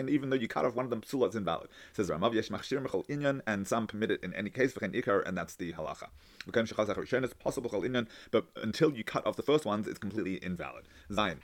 even 0.09 0.31
though 0.31 0.37
you 0.37 0.49
cut 0.49 0.65
off 0.65 0.75
one 0.75 0.85
of 0.85 0.91
them, 0.91 1.01
psula, 1.01 1.27
it's 1.27 1.37
invalid. 1.37 1.69
Says 1.93 2.11
Ramav, 2.11 2.35
yesh 2.35 2.49
machshir 2.49 2.85
mechol 2.85 3.07
inyan, 3.09 3.41
and 3.47 3.67
some 3.67 3.87
permit 3.87 4.11
it 4.11 4.23
in 4.23 4.35
any 4.35 4.51
case, 4.51 4.73
ikar, 4.75 5.27
and 5.27 5.37
that's 5.37 5.55
the 5.57 5.73
halacha. 5.73 6.09
It's 6.49 7.35
possible, 7.35 7.85
but 8.31 8.47
until 8.63 8.93
you 8.93 9.05
cut 9.05 9.27
off 9.27 9.37
the 9.37 9.43
first 9.43 9.65
ones, 9.65 9.89
it's 9.89 9.99
completely 9.99 10.37
invalid. 10.37 10.85
Zion. 11.13 11.41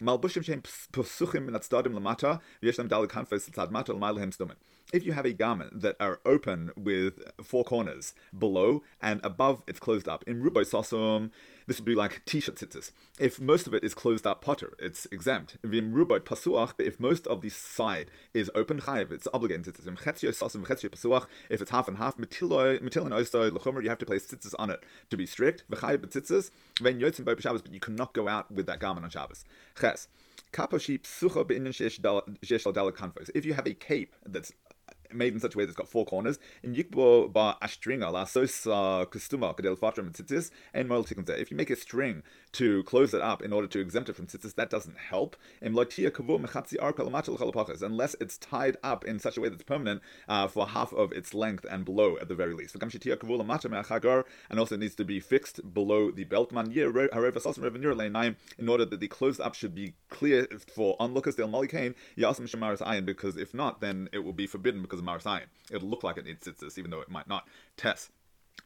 Malbushim 0.00 0.44
shem 0.44 0.62
pesuchim 0.62 1.44
min 1.44 1.54
atzdadim 1.54 1.94
lamata, 1.94 2.40
v'yesh 2.62 2.78
lam 2.78 2.88
dal 2.88 3.06
kanfes 3.06 3.50
tzad 3.50 3.70
mata 3.70 3.92
l'maylehem 3.92 4.32
stumen 4.32 4.56
if 4.92 5.04
you 5.04 5.12
have 5.12 5.24
a 5.24 5.32
garment 5.32 5.80
that 5.80 5.96
are 5.98 6.20
open 6.26 6.70
with 6.76 7.20
four 7.42 7.64
corners 7.64 8.14
below 8.38 8.82
and 9.00 9.20
above 9.24 9.62
it's 9.66 9.80
closed 9.80 10.08
up, 10.08 10.22
in 10.26 10.42
Rubai 10.42 10.64
Sosum, 10.64 11.30
this 11.66 11.78
would 11.78 11.86
be 11.86 11.94
like 11.94 12.24
t-shirt 12.26 12.56
tzitzis. 12.56 12.90
If 13.18 13.40
most 13.40 13.66
of 13.66 13.74
it 13.74 13.84
is 13.84 13.94
closed 13.94 14.26
up 14.26 14.42
potter, 14.42 14.74
it's 14.78 15.06
exempt. 15.06 15.56
In 15.62 15.92
Rubai 15.92 16.20
Pasuach, 16.20 16.74
if 16.78 17.00
most 17.00 17.26
of 17.26 17.40
the 17.40 17.48
side 17.48 18.10
is 18.34 18.50
open 18.54 18.80
chayiv, 18.80 19.10
it's 19.10 19.28
obligated 19.32 19.74
Pasuach, 19.74 21.26
if 21.48 21.62
it's 21.62 21.70
half 21.70 21.88
and 21.88 21.96
half, 21.96 22.18
metiloi, 22.18 22.82
metil 22.82 23.06
and 23.06 23.84
you 23.84 23.88
have 23.88 23.98
to 23.98 24.06
place 24.06 24.26
tzitzis 24.26 24.54
on 24.58 24.70
it 24.70 24.84
to 25.08 25.16
be 25.16 25.24
strict. 25.24 25.64
V'chayiv 25.70 25.98
tzitzis, 25.98 26.50
when 26.80 27.00
yotzim 27.00 27.24
by 27.24 27.34
Shabbos, 27.38 27.62
but 27.62 27.72
you 27.72 27.80
cannot 27.80 28.12
go 28.12 28.28
out 28.28 28.50
with 28.50 28.66
that 28.66 28.80
garment 28.80 29.04
on 29.04 29.10
Shabbos. 29.10 29.44
Ches. 29.78 30.08
If 30.54 30.88
you 33.46 33.54
have 33.54 33.66
a 33.66 33.74
cape 33.74 34.14
that's 34.26 34.52
made 35.14 35.34
in 35.34 35.40
such 35.40 35.54
a 35.54 35.58
way 35.58 35.64
that 35.64 35.70
it's 35.70 35.76
got 35.76 35.88
four 35.88 36.04
corners. 36.04 36.38
In 36.62 36.74
Yikbo 36.74 37.32
ba 37.32 37.56
astringa 37.62 38.12
la 38.12 38.24
sos 38.24 38.64
kustuma 38.64 39.56
kadel 39.56 39.78
fatram 39.78 40.12
and 40.74 40.88
moral 40.88 41.06
If 41.28 41.50
you 41.50 41.56
make 41.56 41.70
a 41.70 41.76
string 41.76 42.22
to 42.52 42.82
close 42.84 43.12
it 43.14 43.22
up 43.22 43.42
in 43.42 43.52
order 43.52 43.66
to 43.66 43.80
exempt 43.80 44.08
it 44.08 44.16
from 44.16 44.26
tzitzis, 44.26 44.54
that 44.54 44.70
doesn't 44.70 44.98
help. 44.98 45.36
Unless 45.60 45.98
it's 48.20 48.38
tied 48.38 48.76
up 48.82 49.04
in 49.04 49.18
such 49.18 49.36
a 49.36 49.40
way 49.40 49.48
that's 49.48 49.62
permanent 49.62 50.02
uh, 50.28 50.48
for 50.48 50.68
half 50.68 50.92
of 50.92 51.12
its 51.12 51.34
length 51.34 51.64
and 51.70 51.84
below 51.84 52.16
at 52.20 52.28
the 52.28 52.34
very 52.34 52.54
least. 52.54 52.74
And 52.74 52.82
also 54.58 54.74
it 54.74 54.78
needs 54.78 54.94
to 54.96 55.04
be 55.04 55.20
fixed 55.20 55.74
below 55.74 56.10
the 56.10 56.24
belt 56.24 56.52
in 56.52 56.58
order 58.68 58.84
that 58.84 59.00
the 59.00 59.08
closed 59.08 59.40
up 59.40 59.54
should 59.54 59.74
be 59.74 59.94
clear 60.08 60.46
for 60.74 60.96
onlookers 61.00 61.36
ayin 61.36 63.06
because 63.06 63.36
if 63.36 63.54
not 63.54 63.80
then 63.80 64.08
it 64.12 64.18
will 64.18 64.32
be 64.32 64.46
forbidden 64.46 64.82
because 64.82 64.98
of 64.98 65.04
marasayin. 65.04 65.46
It'll 65.70 65.88
look 65.88 66.02
like 66.02 66.18
it 66.18 66.24
needs 66.24 66.46
tzitzis 66.46 66.78
even 66.78 66.90
though 66.90 67.00
it 67.00 67.10
might 67.10 67.28
not. 67.28 67.48
Test. 67.76 68.10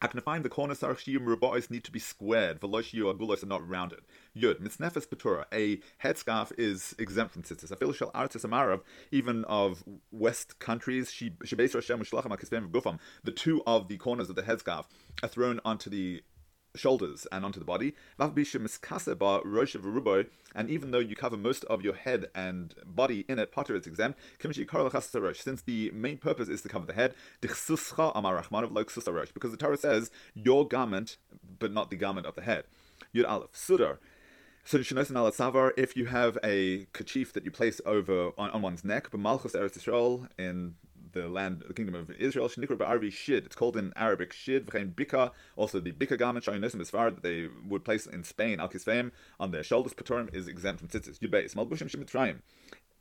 I 0.02 0.08
can 0.08 0.20
find 0.20 0.44
the 0.44 0.48
corners 0.48 0.80
sarchiyum 0.80 1.24
rubois 1.24 1.70
need 1.70 1.84
to 1.84 1.92
be 1.92 1.98
squared. 1.98 2.60
Veloshiu 2.60 3.12
agulos 3.12 3.42
are 3.42 3.46
not 3.46 3.66
rounded. 3.66 4.00
Yud 4.36 4.60
mitznefes 4.60 5.06
patura. 5.06 5.44
A 5.52 5.80
headscarf 6.04 6.52
is 6.58 6.94
exempt 6.98 7.32
from 7.32 7.42
tzitzis. 7.42 7.76
Feel 7.78 7.92
shel 7.92 8.10
artis 8.14 8.44
amarav 8.44 8.82
even 9.10 9.44
of 9.44 9.82
West 10.10 10.58
countries. 10.58 11.10
She 11.10 11.30
bashem 11.30 12.00
Schlachamax 12.04 12.48
famous 12.48 12.70
Bufam. 12.70 12.98
The 13.24 13.32
two 13.32 13.62
of 13.66 13.88
the 13.88 13.96
corners 13.96 14.28
of 14.28 14.36
the 14.36 14.42
headscarf 14.42 14.84
are 15.22 15.28
thrown 15.28 15.60
onto 15.64 15.88
the 15.88 16.22
shoulders 16.76 17.26
and 17.32 17.44
onto 17.44 17.58
the 17.58 17.64
body. 17.64 17.94
And 18.18 18.38
even 20.70 20.90
though 20.90 20.98
you 20.98 21.16
cover 21.16 21.36
most 21.36 21.64
of 21.64 21.82
your 21.82 21.94
head 21.94 22.26
and 22.34 22.74
body 22.84 23.24
in 23.28 23.38
it, 23.38 23.52
potter 23.52 23.76
it's 23.76 23.86
exempt. 23.86 24.18
Since 24.40 25.62
the 25.62 25.90
main 25.92 26.18
purpose 26.18 26.48
is 26.48 26.62
to 26.62 26.68
cover 26.68 26.86
the 26.86 26.92
head, 26.92 27.14
because 27.40 27.66
the 27.66 29.56
Torah 29.58 29.76
says 29.76 30.10
your 30.34 30.66
garment, 30.66 31.16
but 31.58 31.72
not 31.72 31.90
the 31.90 31.96
garment 31.96 32.26
of 32.26 32.34
the 32.34 32.42
head. 32.42 32.64
Yud 33.14 33.28
Aleph, 33.28 33.52
Sudar. 33.52 33.98
So 34.64 34.78
savar, 34.78 35.72
if 35.76 35.96
you 35.96 36.06
have 36.06 36.38
a 36.42 36.86
kerchief 36.86 37.32
that 37.34 37.44
you 37.44 37.52
place 37.52 37.80
over 37.86 38.32
on, 38.36 38.50
on 38.50 38.62
one's 38.62 38.84
neck, 38.84 39.08
but 39.12 39.20
Malchus 39.20 39.52
Eretz 39.52 39.78
Yisrael 39.78 40.28
in 40.36 40.74
the 41.16 41.28
land, 41.28 41.64
the 41.66 41.74
kingdom 41.74 41.94
of 41.94 42.10
Israel, 42.10 42.48
Shnikra 42.48 42.76
Ba'arvi 42.76 43.10
Shid. 43.12 43.46
It's 43.46 43.56
called 43.56 43.76
in 43.76 43.92
Arabic 43.96 44.32
Shid, 44.32 44.66
V'chein 44.66 44.94
Bika, 44.94 45.32
also 45.56 45.80
the 45.80 45.92
Bika 45.92 46.18
garment, 46.18 46.44
showing 46.44 46.60
Nisim 46.60 46.80
Isfar, 46.80 47.14
that 47.14 47.22
they 47.22 47.48
would 47.66 47.84
place 47.84 48.06
in 48.06 48.22
Spain, 48.22 48.60
Al 48.60 48.68
Kisveim, 48.68 49.10
on 49.40 49.50
their 49.50 49.62
shoulders, 49.62 49.94
Patorim 49.94 50.32
is 50.34 50.46
exempt 50.46 50.80
from 50.80 50.88
tzitzis. 50.88 51.18
Yud 51.18 51.30
Beis, 51.30 51.54
Malbushim 51.54 51.90
Shemitrayim. 51.90 52.40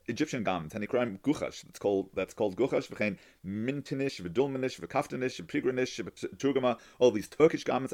Egyptian 0.07 0.43
garments, 0.43 0.75
and 0.75 0.87
crime 0.87 1.19
guchash. 1.23 1.63
That's 1.63 1.79
called 1.79 2.09
that's 2.13 2.33
called 2.33 2.55
guchash. 2.55 2.87
V'chein 2.87 3.17
mintinish, 3.45 4.21
v'dulmanish, 4.21 4.79
v'kaftanish, 4.79 5.41
v'prigranish, 5.41 6.03
v'turgama. 6.03 6.79
All 6.99 7.11
these 7.11 7.27
Turkish 7.27 7.63
garments, 7.63 7.93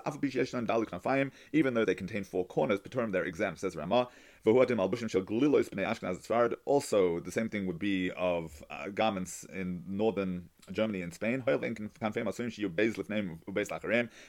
even 1.53 1.73
though 1.73 1.85
they 1.85 1.95
contain 1.95 2.23
four 2.23 2.45
corners, 2.45 2.79
Peturim 2.79 3.11
they're 3.11 3.25
exempt. 3.25 3.59
Says 3.59 3.75
Ramah. 3.75 4.07
V'huadim 4.45 4.79
al 4.79 4.89
bushim 4.89 5.09
shel 5.09 5.21
glilos 5.21 5.69
b'nei 5.69 5.85
Ashkenaz 5.85 6.25
Tzfard. 6.25 6.55
Also, 6.65 7.19
the 7.19 7.31
same 7.31 7.47
thing 7.47 7.67
would 7.67 7.77
be 7.77 8.09
of 8.11 8.63
uh, 8.71 8.89
garments 8.89 9.45
in 9.53 9.83
northern 9.87 10.49
Germany 10.71 11.01
and 11.03 11.13
Spain. 11.13 11.43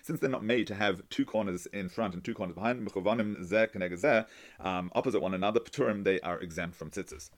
Since 0.03 0.21
they're 0.21 0.31
not 0.31 0.45
made 0.45 0.67
to 0.67 0.75
have 0.75 1.09
two 1.09 1.25
corners 1.25 1.67
in 1.67 1.89
front 1.89 2.15
and 2.15 2.23
two 2.23 2.35
corners 2.35 2.55
behind, 2.55 2.87
um, 4.61 4.91
opposite 4.95 5.21
one 5.21 5.35
another, 5.35 5.61
Peturim 5.61 6.05
they 6.05 6.21
are 6.21 6.39
exempt 6.41 6.77
from 6.77 6.91
tzitzis. 6.91 7.31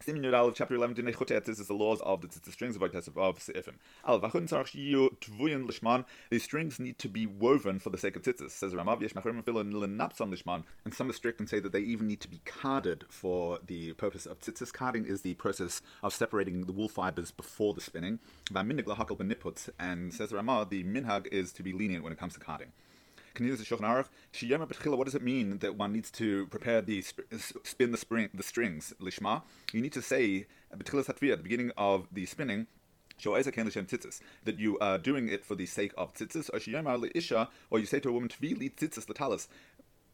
Simin 0.00 0.22
Yud 0.22 0.54
chapter 0.54 0.76
11, 0.76 0.94
Dinei 0.94 1.12
Chutet, 1.12 1.48
is 1.48 1.58
the 1.66 1.74
laws 1.74 2.00
of 2.02 2.20
the 2.20 2.28
tzitzit 2.28 2.52
strings 2.52 2.76
of 2.76 2.82
Oites 2.82 3.08
of 3.08 3.14
Seifim. 3.14 3.74
Al 4.06 4.20
Vachun 4.20 4.48
Tzarach 4.48 4.70
Tvuyin 5.18 5.66
Lishman, 5.66 6.04
these 6.30 6.44
strings 6.44 6.78
need 6.78 7.00
to 7.00 7.08
be 7.08 7.26
woven 7.26 7.80
for 7.80 7.90
the 7.90 7.98
sake 7.98 8.14
of 8.14 8.22
tzitzis. 8.22 8.52
Says 8.52 8.74
Ramav 8.74 9.02
Yesh 9.02 9.14
Machirim 9.14 9.44
Filin 9.44 9.72
Linapson 9.72 10.32
Lishman, 10.32 10.62
and 10.84 10.94
some 10.94 11.10
are 11.10 11.12
strict 11.12 11.40
and 11.40 11.48
say 11.48 11.58
that 11.58 11.72
they 11.72 11.80
even 11.80 12.06
need 12.06 12.20
to 12.20 12.28
be 12.28 12.40
carded 12.44 13.06
for 13.08 13.58
the 13.66 13.92
purpose 13.94 14.24
of 14.24 14.38
tzitzis. 14.38 14.72
Carding 14.72 15.04
is 15.04 15.22
the 15.22 15.34
process 15.34 15.82
of 16.04 16.14
separating 16.14 16.66
the 16.66 16.72
wool 16.72 16.88
fibers 16.88 17.32
before 17.32 17.74
the 17.74 17.80
spinning. 17.80 18.20
Vaminig 18.52 18.84
Lahakal 18.84 19.18
Beniput, 19.18 19.68
and 19.80 20.14
says 20.14 20.32
Ramah, 20.32 20.68
the 20.70 20.84
minhag 20.84 21.26
is 21.26 21.50
to 21.52 21.64
be 21.64 21.72
lenient 21.72 22.04
when 22.04 22.12
it 22.12 22.20
comes 22.20 22.34
to 22.34 22.40
carding. 22.40 22.70
What 23.38 25.04
does 25.04 25.14
it 25.14 25.22
mean 25.22 25.58
that 25.58 25.76
one 25.76 25.92
needs 25.92 26.10
to 26.12 26.46
prepare 26.48 26.82
the 26.82 27.02
spin 27.02 27.92
the 27.92 27.96
spring 27.96 28.28
the 28.34 28.42
strings 28.42 28.92
lishma? 29.00 29.42
You 29.72 29.80
need 29.80 29.92
to 29.92 30.02
say 30.02 30.46
at 30.72 30.78
the 30.78 31.38
beginning 31.42 31.70
of 31.76 32.08
the 32.12 32.26
spinning 32.26 32.66
that 33.22 34.54
you 34.58 34.78
are 34.78 34.98
doing 34.98 35.28
it 35.28 35.44
for 35.44 35.54
the 35.54 35.66
sake 35.66 35.92
of 35.96 36.14
tzitzis, 36.14 36.50
or 37.70 37.78
you 37.78 37.86
say 37.86 38.00
to 38.00 38.08
a 38.08 38.12
woman, 38.12 38.28
Tvili 38.28 38.70
tzitzis 38.74 39.06
latalis, 39.06 39.48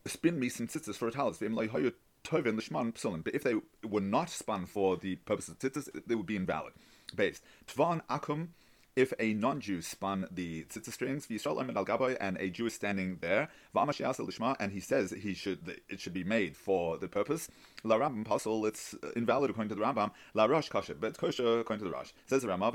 spin 0.06 0.38
me 0.38 0.48
some 0.48 0.66
tzitzis 0.66 0.96
for 0.96 1.08
a 1.08 1.12
talis. 1.12 1.38
But 1.38 3.34
if 3.34 3.42
they 3.42 3.54
were 3.86 4.00
not 4.00 4.30
spun 4.30 4.64
for 4.64 4.96
the 4.96 5.16
purpose 5.16 5.48
of 5.48 5.58
tzitzis, 5.58 5.88
they 6.06 6.14
would 6.14 6.24
be 6.26 6.36
invalid. 6.36 6.72
Based. 7.14 7.42
Tvan 7.66 8.00
akum 8.08 8.48
if 8.96 9.12
a 9.18 9.34
non-Jew 9.34 9.82
spun 9.82 10.26
the 10.30 10.64
tzitzit 10.64 10.92
strings, 10.92 11.26
and 12.20 12.36
a 12.38 12.50
Jew 12.50 12.66
is 12.66 12.74
standing 12.74 13.18
there, 13.20 13.48
and 13.74 14.72
he 14.72 14.80
says 14.80 15.10
he 15.10 15.34
should 15.34 15.80
it 15.88 16.00
should 16.00 16.14
be 16.14 16.24
made 16.24 16.56
for 16.56 16.96
the 16.98 17.08
purpose, 17.08 17.48
la 17.82 17.98
Rambam 17.98 18.24
pasul, 18.24 18.66
it's 18.66 18.94
invalid 19.16 19.50
according 19.50 19.70
to 19.70 19.74
the 19.74 19.80
Rambam, 19.80 20.12
la 20.34 20.44
Rosh 20.44 20.68
kosher, 20.68 20.94
but 20.94 21.08
it's 21.08 21.18
kosher 21.18 21.60
according 21.60 21.84
to 21.84 21.90
the 21.90 21.96
Rosh. 21.96 22.12
Says 22.26 22.42
the 22.42 22.48
Rambam, 22.48 22.74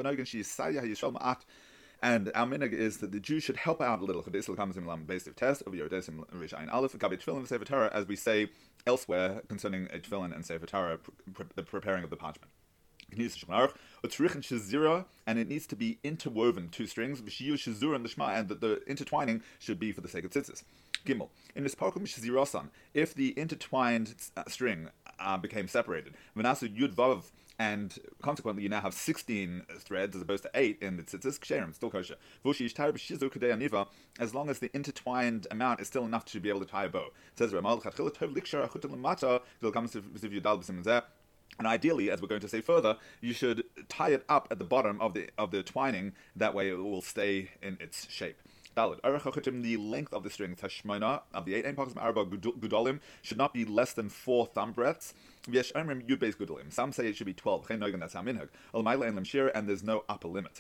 and 2.02 2.32
our 2.34 2.46
minig 2.48 2.72
is 2.72 2.98
that 3.00 3.12
the 3.12 3.20
Jew 3.20 3.40
should 3.40 3.58
help 3.58 3.82
out 3.82 4.02
a 4.02 4.06
little. 4.06 4.22
Basic 4.22 5.36
test 5.36 5.62
of 5.62 5.74
Yodesim 5.74 6.26
Rishain 6.34 6.74
Aleph, 6.74 6.94
Gabi 6.94 7.22
Tefillin 7.22 7.46
Sefer 7.48 7.90
as 7.94 8.08
we 8.08 8.16
say 8.16 8.50
elsewhere 8.88 9.42
concerning 9.48 9.88
a 9.94 10.00
Tefillin 10.00 10.34
and 10.34 10.46
Sefer 10.46 10.66
Torah, 10.66 11.00
the 11.56 11.64
preparing 11.64 12.04
of 12.04 12.10
the 12.10 12.16
parchment 12.16 12.52
and 15.28 15.40
it 15.40 15.48
needs 15.48 15.68
to 15.68 15.76
be 15.76 16.00
interwoven 16.04 16.70
two 16.70 16.88
strings, 16.88 17.20
and 17.20 17.28
that 17.28 18.62
the 18.62 18.82
intertwining 18.88 19.44
should 19.60 19.80
be 19.80 19.92
for 19.92 20.02
the 20.02 20.08
sake 20.08 20.26
of 20.26 20.32
tzitzis. 20.32 20.64
Gimel. 21.06 21.30
In 21.56 21.64
this 21.64 21.76
parkum 21.76 22.04
shizirasan, 22.04 22.70
if 22.94 23.14
the 23.14 23.38
intertwined 23.38 24.16
uh, 24.36 24.44
string 24.48 24.90
uh, 25.20 25.38
became 25.38 25.68
separated, 25.68 26.14
Manasu 26.36 26.76
yud 26.76 26.94
vav, 26.94 27.24
and 27.58 28.00
consequently 28.22 28.64
you 28.64 28.70
now 28.70 28.80
have 28.80 28.94
16 28.94 29.64
threads 29.80 30.16
as 30.16 30.22
opposed 30.22 30.44
to 30.44 30.50
8 30.54 30.78
in 30.82 30.96
the 30.96 31.04
tzitzis, 31.04 31.38
ksherim, 31.40 31.76
still 31.76 31.90
kosher. 31.90 32.16
As 34.20 34.34
long 34.34 34.50
as 34.50 34.60
the 34.60 34.72
intertwined 34.74 35.48
amount 35.52 35.82
is 35.82 35.88
still 35.88 36.06
enough 36.06 36.24
to 36.26 36.40
be 36.40 36.48
able 36.48 36.62
to 36.62 36.66
tie 36.66 36.86
a 36.86 36.90
bow. 36.90 37.08
It 37.34 37.38
says, 37.38 37.52
and 41.58 41.68
ideally, 41.68 42.10
as 42.10 42.22
we're 42.22 42.28
going 42.28 42.42
to 42.42 42.48
say 42.48 42.62
further, 42.62 42.98
you 43.22 43.34
should 43.34 43.64
tie 43.90 44.10
it 44.10 44.24
up 44.30 44.48
at 44.52 44.60
the 44.60 44.66
bottom 44.66 45.00
of 45.02 45.14
the 45.14 45.30
of 45.38 45.52
the 45.52 45.64
twining. 45.64 46.14
That 46.36 46.54
way, 46.54 46.70
it 46.70 46.78
will 46.78 47.02
stay 47.02 47.52
in 47.62 47.78
its 47.82 48.10
shape. 48.10 48.38
The 48.76 49.78
length 49.78 50.14
of 50.14 50.24
the 50.24 50.30
string, 50.30 50.56
Tashmona, 50.56 51.22
of 51.34 51.44
the 51.46 51.56
eight 51.56 51.66
epochs 51.66 51.92
of 51.92 51.98
Arba 51.98 52.26
should 53.22 53.38
not 53.38 53.54
be 53.54 53.66
less 53.66 53.92
than 53.94 54.08
four 54.08 54.46
thumb 54.46 54.72
breadths. 54.72 55.14
Some 56.70 56.92
say 56.92 57.08
it 57.08 57.16
should 57.16 57.26
be 57.26 57.34
12. 57.34 57.68
That's 57.70 58.14
how 58.14 58.22
minhag. 58.22 58.50
And 59.56 59.70
there's 59.70 59.84
no 59.84 60.04
upper 60.10 60.28
limit. 60.28 60.60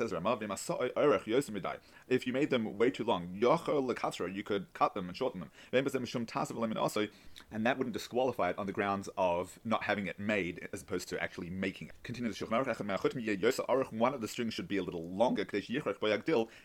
If 2.07 2.25
you 2.25 2.33
made 2.33 2.49
them 2.49 2.77
way 2.77 2.89
too 2.89 3.03
long, 3.03 3.27
you 3.31 4.43
could 4.43 4.73
cut 4.73 4.93
them 4.93 5.07
and 5.07 5.17
shorten 5.17 5.41
them. 5.41 5.51
And 5.71 7.65
that 7.65 7.77
wouldn't 7.77 7.93
disqualify 7.93 8.49
it 8.51 8.57
on 8.57 8.65
the 8.65 8.71
grounds 8.71 9.09
of 9.17 9.59
not 9.63 9.83
having 9.83 10.07
it 10.07 10.19
made 10.19 10.67
as 10.73 10.81
opposed 10.81 11.09
to 11.09 11.21
actually 11.21 11.49
making 11.49 11.89
it. 11.89 11.95
One 13.91 14.13
of 14.13 14.21
the 14.21 14.27
strings 14.27 14.53
should 14.53 14.67
be 14.67 14.77
a 14.77 14.83
little 14.83 15.09
longer 15.09 15.45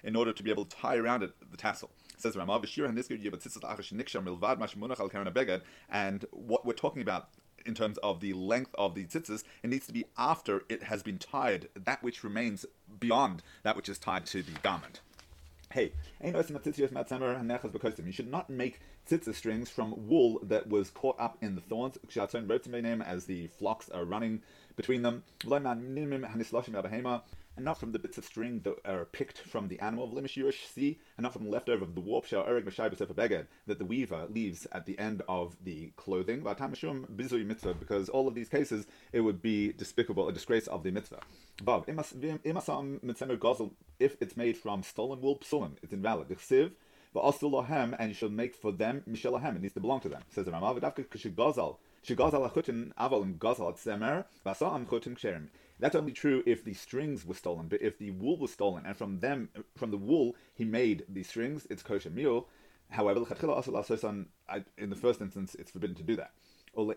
in 0.05 0.17
order 0.17 0.33
to 0.33 0.43
be 0.43 0.51
able 0.51 0.65
to 0.65 0.77
tie 0.77 0.97
around 0.97 1.23
it 1.23 1.33
the 1.51 1.57
tassel. 1.57 1.91
Says 2.17 2.37
Ramav, 2.37 2.65
and 5.91 6.25
what 6.31 6.65
we're 6.65 6.73
talking 6.73 7.03
about 7.03 7.29
in 7.67 7.75
terms 7.75 7.99
of 7.99 8.21
the 8.21 8.33
length 8.33 8.75
of 8.77 8.95
the 8.95 9.05
tzitzis, 9.05 9.45
it 9.63 9.71
needs 9.71 9.87
to 9.87 9.93
be 9.93 10.05
after 10.17 10.63
it 10.69 10.85
has 10.85 11.03
been 11.03 11.19
tied, 11.19 11.69
that 11.75 12.03
which 12.03 12.25
remains 12.25 12.67
beyond 13.01 13.43
that 13.63 13.77
which 13.77 13.89
is 13.89 13.99
tied 13.99 14.27
to 14.27 14.43
the 14.43 14.53
garment. 14.63 15.01
Hey, 15.73 15.93
you 16.23 16.33
should 18.13 18.31
not 18.31 18.49
make 18.49 18.81
tzitzis 19.09 19.35
strings 19.35 19.69
from 19.69 20.07
wool 20.09 20.39
that 20.43 20.69
was 20.69 20.91
caught 20.91 21.19
up 21.19 21.37
in 21.41 21.57
the 21.57 21.61
thorns, 21.61 21.99
as 23.03 23.25
the 23.25 23.49
flocks 23.49 23.89
are 23.91 24.05
running 24.05 24.43
between 24.77 25.03
them 25.03 25.25
and 27.57 27.65
not 27.65 27.79
from 27.79 27.93
the 27.93 27.99
bits 27.99 28.19
of 28.19 28.25
string 28.25 28.61
that 28.65 28.77
are 28.85 29.05
picked 29.05 29.39
from 29.39 29.69
the 29.69 29.79
animal 29.81 30.05
of 30.05 30.11
Limish 30.13 30.37
Yurish 30.37 30.67
C, 30.67 30.99
and 31.17 31.23
not 31.25 31.33
from 31.33 31.49
leftover 31.49 31.85
of 31.85 31.95
the 31.95 32.01
warp 32.01 32.25
shell 32.25 32.45
Erig 32.45 32.65
Beged 32.65 33.47
that 33.67 33.79
the 33.79 33.85
weaver 33.85 34.27
leaves 34.29 34.67
at 34.73 34.87
the 34.87 34.99
end 34.99 35.23
of 35.29 35.57
the 35.63 35.93
clothing. 35.97 36.41
Because 36.43 38.09
all 38.09 38.27
of 38.29 38.35
these 38.35 38.49
cases, 38.49 38.87
it 39.13 39.21
would 39.21 39.41
be 39.41 39.73
despicable, 39.73 40.29
a 40.29 40.33
disgrace 40.33 40.67
of 40.67 40.83
the 40.83 40.91
mitzvah. 40.91 41.21
If 44.01 44.17
it's 44.21 44.37
made 44.37 44.57
from 44.57 44.83
stolen 44.83 45.21
wool, 45.21 45.39
psulim, 45.39 45.77
it's 45.83 45.93
invalid. 45.93 46.29
Siv, 46.29 46.73
and 47.17 48.09
you 48.09 48.15
shall 48.15 48.29
make 48.29 48.57
for 48.57 48.73
them 48.73 49.05
mishelahem. 49.09 49.55
It 49.55 49.63
needs 49.63 49.75
to 49.75 49.81
belong 49.81 50.01
to 50.01 50.09
them. 50.09 50.23
Says 50.31 50.47
the 50.47 50.51
Ramav, 50.51 50.81
Shigazal, 50.81 51.77
Shigazal 52.05 52.51
achutin 52.51 52.93
aval 52.95 53.39
gazal 53.39 53.73
tzemer, 53.79 54.25
vasam 54.45 54.85
chutin 54.87 55.15
ksherim. 55.17 55.49
That's 55.81 55.97
only 55.97 56.13
true 56.13 56.43
if 56.47 56.65
the 56.65 56.75
strings 56.75 57.27
were 57.27 57.35
stolen, 57.35 57.69
but 57.69 57.83
if 57.83 57.99
the 57.99 58.13
wool 58.13 58.37
was 58.39 58.53
stolen 58.53 58.87
and 58.87 58.97
from 58.97 59.21
them, 59.21 59.49
from 59.77 59.91
the 59.91 59.97
wool, 59.97 60.37
he 60.55 60.65
made 60.65 61.05
the 61.09 61.23
strings, 61.23 61.67
it's 61.69 61.83
kosher 61.83 62.11
meal. 62.11 62.49
However, 62.91 63.21
in 63.21 64.91
the 64.91 64.97
first 64.97 65.21
instance, 65.21 65.57
it's 65.59 65.71
forbidden 65.71 65.97
to 65.97 66.03
do 66.03 66.17
that. 66.17 66.33
and 66.77 66.91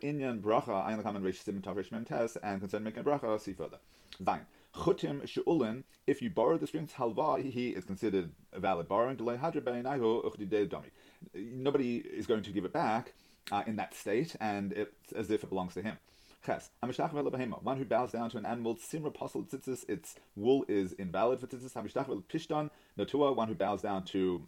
concerning 2.60 2.84
making 2.84 3.00
a 3.00 3.04
bracha, 3.04 3.40
see 3.40 3.54
further. 3.54 3.78
Vain. 4.20 4.42
Chutim 4.74 5.28
she'ulin, 5.28 5.84
if 6.06 6.22
you 6.22 6.30
borrow 6.30 6.58
the 6.58 6.68
strings 6.68 6.94
halva, 6.94 7.42
he 7.42 7.70
is 7.70 7.84
considered 7.84 8.32
a 8.54 8.60
valid 8.60 8.88
borrowing. 8.88 9.18
Nobody 11.34 11.98
is 11.98 12.28
going 12.28 12.44
to 12.44 12.52
give 12.52 12.66
it 12.66 12.74
back 12.74 13.14
uh, 13.52 13.64
in 13.66 13.76
that 13.78 13.96
state, 13.96 14.36
and 14.40 14.74
it's 14.74 15.12
as 15.14 15.32
if 15.32 15.44
it 15.44 15.50
belongs 15.50 15.74
to 15.74 15.82
him. 15.82 15.98
Ches. 16.48 16.70
One 16.80 17.78
who 17.78 17.84
bows 17.84 18.14
down 18.14 18.30
to 18.30 18.38
an 18.38 18.46
animal, 18.46 18.76
simra 18.76 19.08
apostle 19.08 19.44
tzitzis, 19.44 19.84
its 19.90 20.16
wool 20.38 20.64
is 20.70 20.94
invalid 20.94 21.42
for 21.42 21.48
tzitzis. 21.48 21.74
Hamishach 21.74 22.08
pishtan 22.30 22.70
notua. 22.98 23.36
One 23.36 23.50
who 23.50 23.54
bows 23.54 23.82
down 23.82 24.06
to 24.06 24.48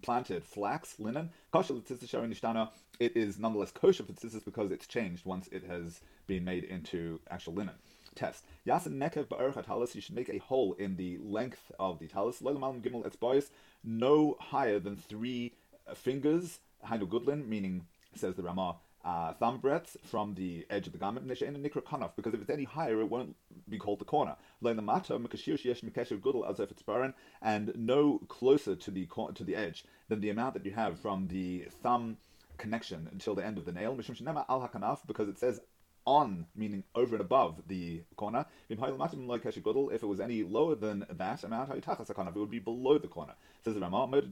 planted 0.00 0.44
flax, 0.44 1.00
linen, 1.00 1.30
kosher 1.52 1.74
nishtana, 1.74 2.70
it 3.00 3.16
is 3.16 3.36
nonetheless 3.40 3.72
kosher 3.72 4.04
for 4.04 4.12
tzitzis 4.12 4.44
because 4.44 4.70
it's 4.70 4.86
changed 4.86 5.26
once 5.26 5.48
it 5.50 5.64
has 5.64 6.00
been 6.28 6.44
made 6.44 6.62
into 6.62 7.18
actual 7.28 7.54
linen. 7.54 7.74
Test. 8.14 8.44
Yasin 8.64 8.96
nekev 8.96 9.26
ba'erach 9.26 9.66
talis, 9.66 9.96
you 9.96 10.00
should 10.00 10.14
make 10.14 10.28
a 10.28 10.38
hole 10.38 10.74
in 10.74 10.94
the 10.94 11.18
length 11.20 11.72
of 11.80 11.98
the 11.98 12.06
talis. 12.06 12.40
Leilamal 12.42 12.80
gimel 12.80 13.04
etzbois, 13.04 13.50
no 13.82 14.36
higher 14.38 14.78
than 14.78 14.94
three 14.94 15.52
fingers, 15.96 16.60
hainu 16.86 17.08
gudlin, 17.08 17.48
meaning, 17.48 17.86
says 18.14 18.36
the 18.36 18.42
Ramah, 18.44 18.76
uh, 19.04 19.32
thumb 19.34 19.58
breadths 19.58 19.96
from 20.04 20.34
the 20.34 20.66
edge 20.70 20.86
of 20.86 20.92
the 20.92 20.98
garment, 20.98 21.26
because 21.26 22.34
if 22.34 22.40
it's 22.40 22.50
any 22.50 22.64
higher, 22.64 23.00
it 23.00 23.10
won't 23.10 23.34
be 23.68 23.78
called 23.78 23.98
the 23.98 24.04
corner. 24.04 24.36
As 24.64 26.60
if 26.60 26.70
it's 26.70 26.82
barren, 26.82 27.14
and 27.40 27.72
no 27.74 28.20
closer 28.28 28.76
to 28.76 28.90
the 28.90 29.08
to 29.34 29.44
the 29.44 29.56
edge 29.56 29.84
than 30.08 30.20
the 30.20 30.30
amount 30.30 30.54
that 30.54 30.64
you 30.64 30.72
have 30.72 31.00
from 31.00 31.28
the 31.28 31.66
thumb 31.82 32.16
connection 32.58 33.08
until 33.10 33.34
the 33.34 33.44
end 33.44 33.58
of 33.58 33.64
the 33.64 33.72
nail. 33.72 33.94
Because 33.94 35.28
it 35.28 35.38
says 35.38 35.60
on, 36.04 36.46
meaning 36.54 36.84
over 36.94 37.14
and 37.14 37.20
above 37.20 37.62
the 37.68 38.02
corner. 38.16 38.44
If 38.68 38.78
it 38.78 40.06
was 40.06 40.20
any 40.20 40.42
lower 40.42 40.74
than 40.74 41.06
that 41.10 41.44
amount, 41.44 41.70
it 41.72 42.36
would 42.36 42.50
be 42.50 42.58
below 42.58 42.98
the 42.98 43.08
corner. 43.08 43.34
Says 43.64 43.74
the 43.74 43.80
Ramah, 43.80 44.22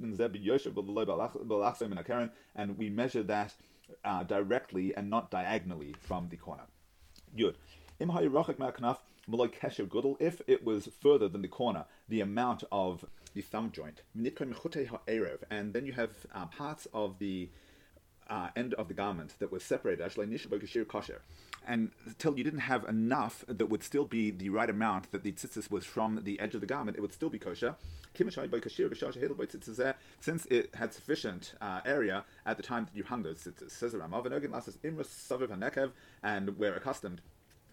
and 2.56 2.78
we 2.78 2.90
measure 2.90 3.22
that 3.22 3.54
uh, 4.04 4.23
directly 4.25 4.94
and 4.97 5.11
not 5.11 5.30
diagonally 5.30 5.94
from 6.00 6.28
the 6.28 6.37
corner. 6.37 6.64
Yud. 7.37 7.54
If 10.20 10.42
it 10.47 10.64
was 10.64 10.88
further 11.00 11.28
than 11.28 11.42
the 11.42 11.49
corner, 11.49 11.85
the 12.09 12.20
amount 12.20 12.64
of 12.73 13.04
the 13.35 13.42
thumb 13.42 13.70
joint, 13.70 14.02
and 15.50 15.73
then 15.73 15.87
you 15.87 15.92
have 15.92 16.11
uh, 16.35 16.47
parts 16.47 16.88
of 16.92 17.18
the 17.18 17.50
uh, 18.28 18.49
end 18.56 18.75
of 18.75 18.88
the 18.88 18.94
garment 18.94 19.35
that 19.38 19.52
was 19.52 19.62
separated, 19.62 20.02
and 21.67 21.90
until 22.07 22.37
you 22.37 22.45
didn't 22.45 22.61
have 22.61 22.85
enough 22.85 23.45
that 23.47 23.67
would 23.67 23.83
still 23.83 24.05
be 24.05 24.31
the 24.31 24.49
right 24.49 24.71
amount 24.71 25.11
that 25.12 25.23
the 25.23 25.33
tzitzis 25.33 25.71
was 25.71 25.85
from 25.85 26.21
the 26.25 26.38
edge 26.40 26.55
of 26.55 26.61
the 26.61 26.67
garment, 26.67 26.97
it 26.97 27.00
would 27.00 27.12
still 27.12 27.31
be 27.31 27.38
kosher. 27.38 27.76
Since 30.21 30.47
it 30.47 30.75
had 30.75 30.93
sufficient 30.93 31.55
uh, 31.61 31.81
area 31.85 32.25
at 32.45 32.57
the 32.57 32.62
time 32.62 32.87
that 32.87 32.97
you 32.97 33.05
hung 33.05 33.23
those 33.23 33.45
tzitzis. 33.45 33.71
Says 33.71 33.93
the 33.93 35.95
and 36.23 36.59
we're 36.59 36.75
accustomed 36.75 37.21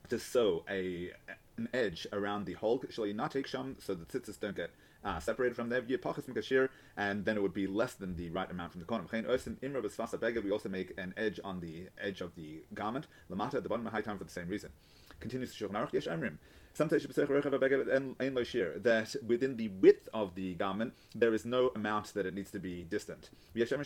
to 0.10 0.20
sew 0.20 0.64
a 0.70 1.12
an 1.58 1.68
edge 1.74 2.06
around 2.14 2.46
the 2.46 2.54
hole, 2.54 2.82
so 2.90 3.04
the 3.04 4.06
tzitzis 4.06 4.40
don't 4.40 4.56
get 4.56 4.70
uh, 5.08 5.20
separated 5.20 5.56
from 5.56 5.70
there, 5.70 5.82
and 6.98 7.26
then 7.26 7.38
it 7.38 7.42
would 7.42 7.54
be 7.54 7.66
less 7.66 7.94
than 7.94 8.18
the 8.18 8.30
right 8.30 8.52
amount 8.52 8.74
from 8.74 8.82
the 8.82 8.86
corner. 8.86 9.06
We 9.12 10.52
also 10.52 10.70
make 10.70 10.94
an 10.98 11.14
edge 11.16 11.40
on 11.44 11.62
the 11.62 11.88
edge 12.00 12.20
of 12.20 12.36
the 12.36 12.64
garment, 12.74 13.08
lamata 13.32 13.56
at 13.56 13.64
the 13.64 13.70
bottom 13.70 13.88
of 13.88 13.94
high 13.94 14.02
time 14.02 14.18
for 14.18 14.26
the 14.26 14.30
same 14.30 14.50
reason. 14.50 14.72
Continues 15.22 15.56
to 15.56 15.68
Shulchan 15.68 15.94
Yesh 15.94 16.08
Emrim. 16.08 16.38
That 18.84 19.16
within 19.26 19.58
the 19.58 19.68
width 19.70 20.10
of 20.14 20.36
the 20.36 20.54
garment, 20.56 20.94
there 21.16 21.34
is 21.34 21.46
no 21.46 21.72
amount 21.74 22.14
that 22.14 22.28
it 22.28 22.36
needs 22.36 22.52
to 22.52 22.60
be 22.60 22.84
distant. 22.84 23.30
Some 23.56 23.84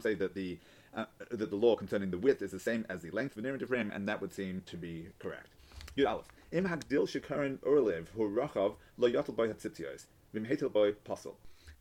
say 0.00 0.14
that 0.14 0.34
the 0.34 0.58
uh, 0.96 1.04
that 1.30 1.50
the 1.50 1.56
law 1.56 1.76
concerning 1.76 2.10
the 2.10 2.18
width 2.18 2.42
is 2.42 2.50
the 2.50 2.58
same 2.58 2.84
as 2.88 3.02
the 3.02 3.10
length 3.10 3.36
and 3.36 4.08
that 4.08 4.20
would 4.20 4.32
seem 4.32 4.62
to 4.66 4.76
be 4.76 5.06
correct. 5.20 5.50
Yud 5.96 6.08
Aleph. 6.08 6.26
Im 6.50 6.64
hagdil 6.64 7.06
shekarin 7.06 7.58
urlev 7.58 8.08
hu 8.16 8.26
rachav 8.26 8.76
lo 8.96 9.06
yotel 9.06 9.36
boy 9.36 9.48
hatzitzios 9.48 10.06
vim 10.32 10.46
hetel 10.46 10.72
boy 10.72 10.92
pasul. 10.92 11.34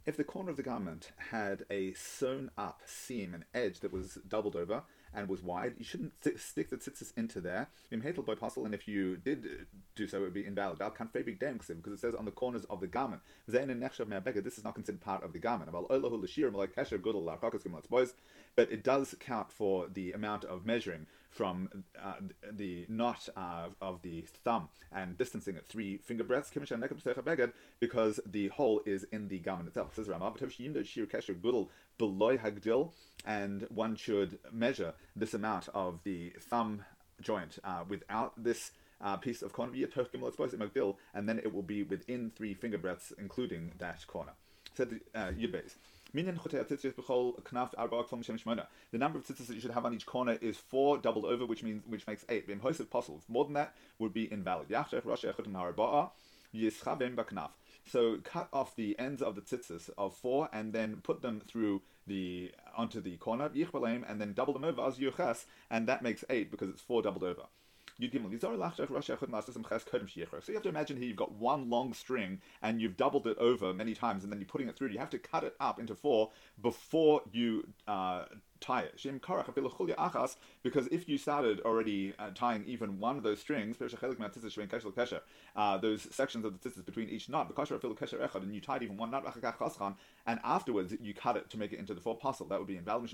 If 0.06 0.18
the 0.18 0.26
corner 0.26 0.50
of 0.50 0.58
the 0.58 0.64
garment 0.64 1.14
had 1.32 1.64
a 1.70 1.94
sewn 1.94 2.52
up 2.58 2.82
seam, 2.86 3.34
an 3.34 3.46
edge 3.54 3.80
that 3.80 3.94
was 3.94 4.18
doubled 4.28 4.58
over 4.58 4.84
and 5.14 5.30
was 5.30 5.42
wide, 5.42 5.76
you 5.78 5.86
shouldn't 5.86 6.14
stick 6.36 6.70
the 6.70 6.76
tzitzis 6.76 7.14
into 7.16 7.40
there. 7.40 7.70
Vim 7.90 8.02
hetel 8.02 8.26
boy 8.26 8.36
pasul, 8.36 8.66
and 8.66 8.74
if 8.74 8.90
you 8.90 9.16
did 9.16 9.68
do 9.96 10.06
so, 10.06 10.18
it 10.18 10.22
would 10.22 10.34
be 10.34 10.46
invalid. 10.46 10.82
Al 10.82 10.92
kan 10.92 11.10
big 11.14 11.26
because 11.40 11.94
it 11.94 12.00
says 12.00 12.14
on 12.14 12.26
the 12.26 12.32
corners 12.32 12.66
of 12.70 12.82
the 12.82 12.88
garment. 12.88 13.22
This 13.48 13.62
is 13.62 14.64
not 14.66 14.76
considered 14.76 15.00
part 15.02 15.24
of 15.24 15.32
the 15.32 15.40
garment. 15.40 15.72
But 18.56 18.72
it 18.72 18.84
does 18.84 19.16
count 19.20 19.52
for 19.52 19.88
the 19.88 20.12
amount 20.12 20.44
of 20.44 20.66
measuring 20.66 21.08
from 21.30 21.70
uh, 22.02 22.14
the 22.52 22.86
knot 22.90 23.30
uh, 23.36 23.68
of 23.82 24.02
the 24.02 24.22
thumb 24.44 24.70
and 24.92 25.18
distancing 25.18 25.56
it 25.56 25.66
three 25.68 25.98
finger 25.98 26.24
breadths 26.24 26.52
because 27.80 28.20
the 28.26 28.48
hole 28.50 28.82
is 28.86 29.04
in 29.12 29.28
the 29.28 29.40
garment 29.40 29.68
itself. 29.68 29.96
Says 29.96 30.10
and 33.26 33.68
one 33.70 33.96
should 33.96 34.40
measure 34.52 34.94
this 35.16 35.34
amount 35.34 35.70
of 35.74 36.00
the 36.04 36.34
thumb 36.40 36.86
joint 37.22 37.60
uh, 37.63 37.84
without 37.88 38.42
this 38.42 38.72
uh, 39.02 39.18
piece 39.18 39.42
of 39.42 39.54
corner, 39.54 39.74
and 41.13 41.30
then 41.30 41.40
it 41.40 41.54
will 41.54 41.62
be 41.62 41.84
within 41.84 42.32
three 42.36 42.54
finger 42.54 42.78
breadths, 42.78 43.13
including 43.18 43.72
that 43.78 44.06
corner. 44.08 44.32
Said 44.74 44.90
the 44.90 45.20
uh, 45.20 45.32
Yudbeis. 45.32 45.76
The 46.13 46.24
number 46.24 46.39
of 49.20 49.26
tzitzis 49.26 49.48
that 49.48 49.54
you 49.54 49.60
should 49.60 49.72
have 49.72 49.86
on 49.86 49.93
each 49.93 50.06
corner 50.06 50.38
is 50.41 50.58
four 50.58 50.98
doubled 50.98 51.26
over, 51.26 51.46
which 51.46 51.63
means 51.63 51.84
which 51.86 52.08
makes 52.08 52.26
eight. 52.30 52.48
More 53.28 53.46
than 53.46 53.54
that 53.54 53.76
would 54.00 54.13
be 54.13 54.32
invalid. 54.32 54.67
So 57.89 58.17
cut 58.24 58.50
off 58.52 58.76
the 58.76 59.00
ends 59.00 59.22
of 59.22 59.36
the 59.36 59.41
tzitzis 59.41 59.89
of 59.98 60.15
four 60.15 60.50
and 60.52 60.74
then 60.74 60.98
put 61.04 61.22
them 61.22 61.41
through 61.48 61.82
the 62.06 62.52
onto 62.76 63.02
the 63.02 63.17
corner, 63.17 63.50
and 63.54 64.22
then 64.22 64.34
double 64.34 64.54
them 64.54 64.63
over 64.63 64.82
as 64.82 65.00
and 65.70 65.88
that 65.88 66.02
makes 66.02 66.24
eight 66.30 66.52
because 66.52 66.70
it's 66.70 66.82
four 66.82 67.02
doubled 67.02 67.24
over. 67.24 67.43
So 68.00 68.06
you 70.52 70.54
have 70.54 70.64
to 70.64 70.70
imagine 70.70 70.98
here 70.98 71.08
you've 71.08 71.18
got 71.18 71.32
one 71.32 71.70
long 71.70 71.94
string 71.94 72.42
and 72.62 72.82
you've 72.82 72.98
doubled 72.98 73.28
it 73.28 73.38
over 73.40 73.74
many 73.74 73.94
times 73.94 74.24
and 74.24 74.32
then 74.32 74.40
you're 74.40 74.48
putting 74.48 74.68
it 74.68 74.76
through. 74.76 74.90
You 74.90 75.00
have 75.00 75.10
to 75.12 75.20
cut 75.20 75.44
it 75.44 75.56
up 75.60 75.80
into 75.80 75.96
four 75.96 76.32
before 76.62 77.22
you 77.32 77.68
uh, 77.88 78.26
tie 78.60 78.82
it. 78.82 79.00
Because 80.63 80.88
if 80.88 81.10
you 81.10 81.17
started 81.17 81.62
already 81.62 82.13
uh, 82.20 82.30
tying 82.34 82.63
even 82.65 83.00
one 83.00 83.17
of 83.17 83.24
those 83.24 83.39
strings, 83.39 83.78
uh, 85.56 85.78
those 85.78 86.15
sections 86.15 86.46
of 86.46 86.62
the 86.62 86.70
tzitzis 86.70 86.86
between 86.86 87.10
each 87.10 87.30
knot, 87.30 87.52
and 87.56 88.54
you 88.54 88.62
tied 88.62 88.84
even 88.84 88.98
one 88.98 89.12
knot, 89.12 89.38
and 90.26 90.39
afterwards 90.43 90.93
you 91.02 91.13
cut 91.13 91.38
it 91.38 91.50
to 91.50 91.58
make 91.58 91.74
it 91.74 91.80
into 91.80 91.93
the 91.93 92.02
four 92.02 92.17
pasul, 92.17 92.48
that 92.48 92.60
would 92.60 92.67
be 92.67 92.78
invalid 92.78 93.12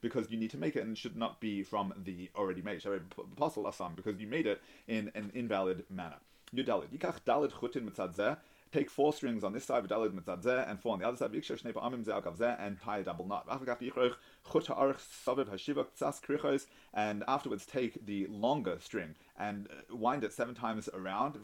because 0.00 0.30
you 0.30 0.38
need 0.38 0.50
to 0.50 0.58
make 0.58 0.76
it 0.76 0.80
and 0.80 0.92
it 0.92 0.98
should 0.98 1.16
not 1.16 1.40
be 1.40 1.62
from 1.62 1.92
the 2.04 2.30
already 2.36 2.62
made. 2.62 2.82
Asam 2.82 3.94
because 3.96 4.20
you 4.20 4.26
made 4.26 4.46
it 4.46 4.60
in 4.88 5.10
an 5.14 5.30
invalid 5.34 5.84
manner. 5.90 6.16
Chutin 6.54 7.88
mitzad 7.88 8.36
take 8.72 8.90
four 8.90 9.12
strings 9.12 9.44
on 9.44 9.52
this 9.52 9.64
side, 9.64 9.82
with 9.82 9.90
Daladmitsh 9.90 10.68
and 10.68 10.80
four 10.80 10.94
on 10.94 10.98
the 10.98 11.06
other 11.06 11.16
side, 11.16 12.56
and 12.58 12.80
tie 12.80 12.98
a 12.98 13.04
double 13.04 13.26
knot. 13.26 13.46
And 16.94 17.24
afterwards 17.28 17.66
take 17.66 18.06
the 18.06 18.26
longer 18.28 18.78
string 18.80 19.14
and 19.38 19.68
uh, 19.70 19.96
wind 19.96 20.24
it 20.24 20.32
seven 20.32 20.54
times 20.54 20.88
around, 20.94 21.36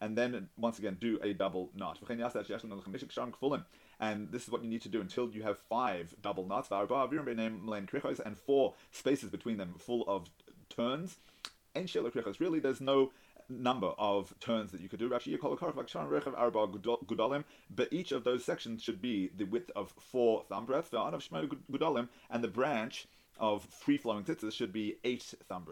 and 0.00 0.18
then 0.18 0.48
once 0.56 0.78
again 0.78 0.96
do 1.00 1.18
a 1.22 1.32
double 1.32 1.70
knot. 1.74 1.98
And 4.00 4.32
this 4.32 4.42
is 4.42 4.50
what 4.50 4.64
you 4.64 4.70
need 4.70 4.82
to 4.82 4.88
do 4.88 5.00
until 5.00 5.30
you 5.30 5.42
have 5.42 5.58
five 5.58 6.14
double 6.20 6.46
knots, 6.46 6.68
and 6.70 8.38
four 8.38 8.74
spaces 8.90 9.30
between 9.30 9.56
them 9.56 9.74
full 9.78 10.04
of 10.08 10.28
turns. 10.68 11.16
Really, 11.74 12.60
there's 12.60 12.80
no 12.80 13.12
number 13.60 13.88
of 13.98 14.34
turns 14.40 14.72
that 14.72 14.80
you 14.80 14.88
could 14.88 14.98
do. 14.98 15.08
But 17.74 17.92
each 17.92 18.12
of 18.12 18.24
those 18.24 18.44
sections 18.44 18.82
should 18.82 19.02
be 19.02 19.30
the 19.36 19.44
width 19.44 19.70
of 19.76 19.94
four 19.98 20.44
thumb 20.48 20.66
breadths. 20.66 20.92
And 20.92 22.44
the 22.44 22.48
branch 22.48 23.06
of 23.38 23.64
free 23.64 23.96
flowing 23.96 24.24
tzitzis 24.24 24.52
should 24.52 24.72
be 24.72 24.96
eight 25.04 25.34
thumb 25.48 25.66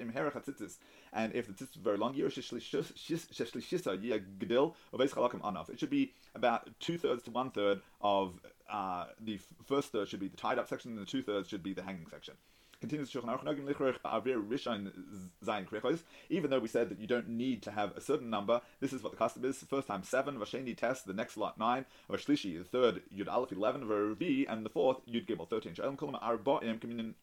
im 0.00 0.12
and 1.14 1.34
if 1.34 1.46
the 1.46 1.52
tzitzis 1.52 1.62
is 1.62 1.76
very 1.76 1.96
long, 1.96 2.14
it 2.16 2.32
should 5.78 5.90
be 5.90 6.12
about 6.34 6.70
two 6.80 6.98
thirds 6.98 7.22
to 7.22 7.30
one 7.30 7.50
third 7.50 7.80
of 8.00 8.40
uh, 8.70 9.06
the 9.20 9.38
first 9.66 9.92
third 9.92 10.08
should 10.08 10.20
be 10.20 10.28
the 10.28 10.36
tied 10.36 10.58
up 10.58 10.68
section, 10.68 10.92
and 10.92 11.00
the 11.00 11.06
two 11.06 11.22
thirds 11.22 11.48
should 11.48 11.62
be 11.62 11.72
the 11.72 11.82
hanging 11.82 12.06
section. 12.10 12.34
Continues 12.80 13.10
to 13.10 13.18
even 16.28 16.50
though 16.50 16.58
we 16.58 16.68
said 16.68 16.88
that 16.88 16.98
you 16.98 17.06
don't 17.06 17.28
need 17.28 17.62
to 17.62 17.70
have 17.70 17.96
a 17.96 18.00
certain 18.00 18.28
number, 18.28 18.60
this 18.80 18.92
is 18.92 19.02
what 19.02 19.12
the 19.12 19.16
custom 19.18 19.44
is. 19.44 19.58
First 19.58 19.88
time 19.88 20.02
seven, 20.02 20.38
Vasheni 20.38 20.76
test, 20.76 21.06
the 21.06 21.14
next 21.14 21.36
lot 21.36 21.58
nine, 21.58 21.86
Vashlishi, 22.10 22.58
the 22.58 22.64
third 22.64 23.02
Yud 23.14 23.28
Aleph 23.28 23.52
eleven, 23.52 23.84
Vavi, 23.84 24.44
and 24.48 24.66
the 24.66 24.70
fourth 24.70 24.98
Yud 25.06 25.26
Gimel 25.26 25.48
thirteen. 25.48 25.74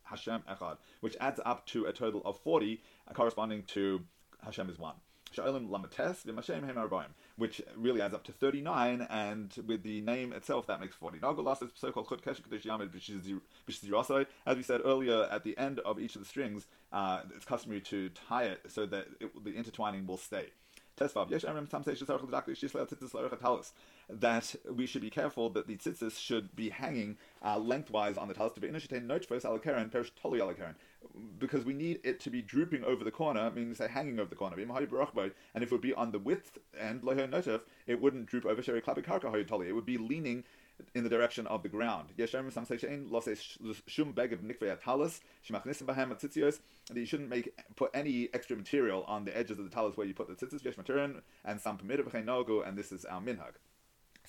Hashem 0.04 0.42
Echad, 0.50 0.78
which 1.02 1.16
adds 1.20 1.40
up 1.46 1.66
to 1.68 1.86
a 1.86 1.94
total 1.94 2.22
of 2.26 2.40
forty, 2.40 2.82
uh, 3.08 3.14
corresponding 3.14 3.64
to 3.68 4.02
Hashem 4.44 4.70
is 4.70 4.80
one. 4.80 4.96
Which 7.38 7.62
really 7.76 8.02
adds 8.02 8.14
up 8.14 8.24
to 8.26 8.32
39, 8.32 9.08
and 9.10 9.54
with 9.66 9.84
the 9.84 10.02
name 10.02 10.34
itself, 10.34 10.68
that 10.68 10.80
makes 10.80 10.96
40. 10.96 11.20
Nagolas 11.20 11.64
is 11.64 11.72
so-called 11.76 12.10
Chut 12.10 12.24
Keshet 12.24 12.44
Kadesh 12.44 12.64
Yamid 12.64 12.92
B'Shizirasai. 13.68 14.26
As 14.46 14.58
we 14.58 14.64
said 14.64 14.82
earlier, 14.84 15.28
at 15.32 15.44
the 15.44 15.58
end 15.58 15.80
of 15.80 16.00
each 16.00 16.16
of 16.16 16.22
the 16.22 16.28
strings, 16.28 16.68
uh, 16.92 17.22
it's 17.36 17.46
customary 17.46 17.82
to 17.82 18.10
tie 18.10 18.44
it 18.44 18.62
so 18.68 18.86
that 18.86 19.08
it, 19.20 19.44
the 19.44 19.54
intertwining 19.54 20.06
will 20.06 20.18
stay. 20.18 20.48
That 24.10 24.56
we 24.70 24.86
should 24.86 25.02
be 25.02 25.10
careful 25.10 25.50
that 25.50 25.68
the 25.68 25.76
tzitzis 25.78 26.20
should 26.20 26.56
be 26.56 26.70
hanging 26.70 27.18
uh, 27.44 27.58
lengthwise 27.58 28.18
on 28.18 28.28
the 28.28 28.34
talis 28.34 28.54
to 28.54 28.62
be 28.62 28.68
because 31.40 31.66
we 31.66 31.74
need 31.74 32.00
it 32.04 32.20
to 32.20 32.30
be 32.30 32.42
drooping 32.42 32.84
over 32.84 33.04
the 33.04 33.12
corner, 33.12 33.50
meaning 33.52 33.74
say 33.74 33.88
hanging 33.88 34.20
over 34.20 34.30
the 34.30 34.36
corner. 34.36 34.56
And 34.56 35.64
if 35.64 35.64
it 35.64 35.72
would 35.72 35.82
be 35.82 35.94
on 35.94 36.12
the 36.12 36.20
width 36.20 36.60
end, 36.80 37.02
it 37.88 38.02
wouldn't 38.02 38.28
droop 38.28 38.46
over 38.46 38.62
It 38.62 39.76
would 39.76 39.86
be 39.86 39.98
leaning 39.98 40.44
in 40.96 41.04
the 41.04 41.10
direction 41.10 41.48
of 41.48 41.64
the 41.64 41.70
ground. 41.70 42.10
That 46.88 47.00
you 47.00 47.06
shouldn't 47.06 47.30
make 47.30 47.60
put 47.76 47.92
any 47.94 48.30
extra 48.34 48.58
material 48.58 49.04
on 49.08 49.26
the 49.26 49.38
edges 49.38 49.60
of 49.60 49.66
the 49.66 49.72
talis 49.72 49.98
where 49.98 50.08
you 50.08 50.14
put 50.14 50.28
the 50.28 50.46
tzitzis. 50.46 51.22
and 51.46 51.62
some 51.62 51.78
permitted 51.78 52.06
and 52.14 52.78
this 52.78 52.92
is 52.92 53.06
our 53.06 53.22
minhag. 53.22 53.54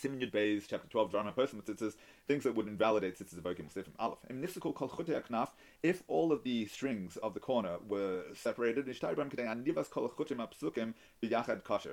Simin 0.03 0.19
Yud 0.19 0.33
Beis, 0.33 0.65
chapter 0.67 0.89
12, 0.89 1.13
drama 1.13 1.31
person 1.31 1.63
with 1.65 1.79
tzitzis, 1.79 1.95
things 2.27 2.43
that 2.43 2.57
would 2.57 2.67
invalidate 2.67 3.17
tzitzis 3.17 3.39
of 3.39 3.45
Okim 3.45 3.73
Sifim 3.73 3.93
Aleph. 4.01 4.19
In 4.29 4.43
Nifsikul 4.43 4.75
Kol 4.75 4.89
Knaf, 4.89 5.51
if 5.85 6.03
all 6.09 6.33
of 6.33 6.43
the 6.43 6.67
strings 6.67 7.17
of 7.19 7.35
the 7.35 7.41
corner 7.41 7.77
were 7.87 8.25
separated, 8.35 8.87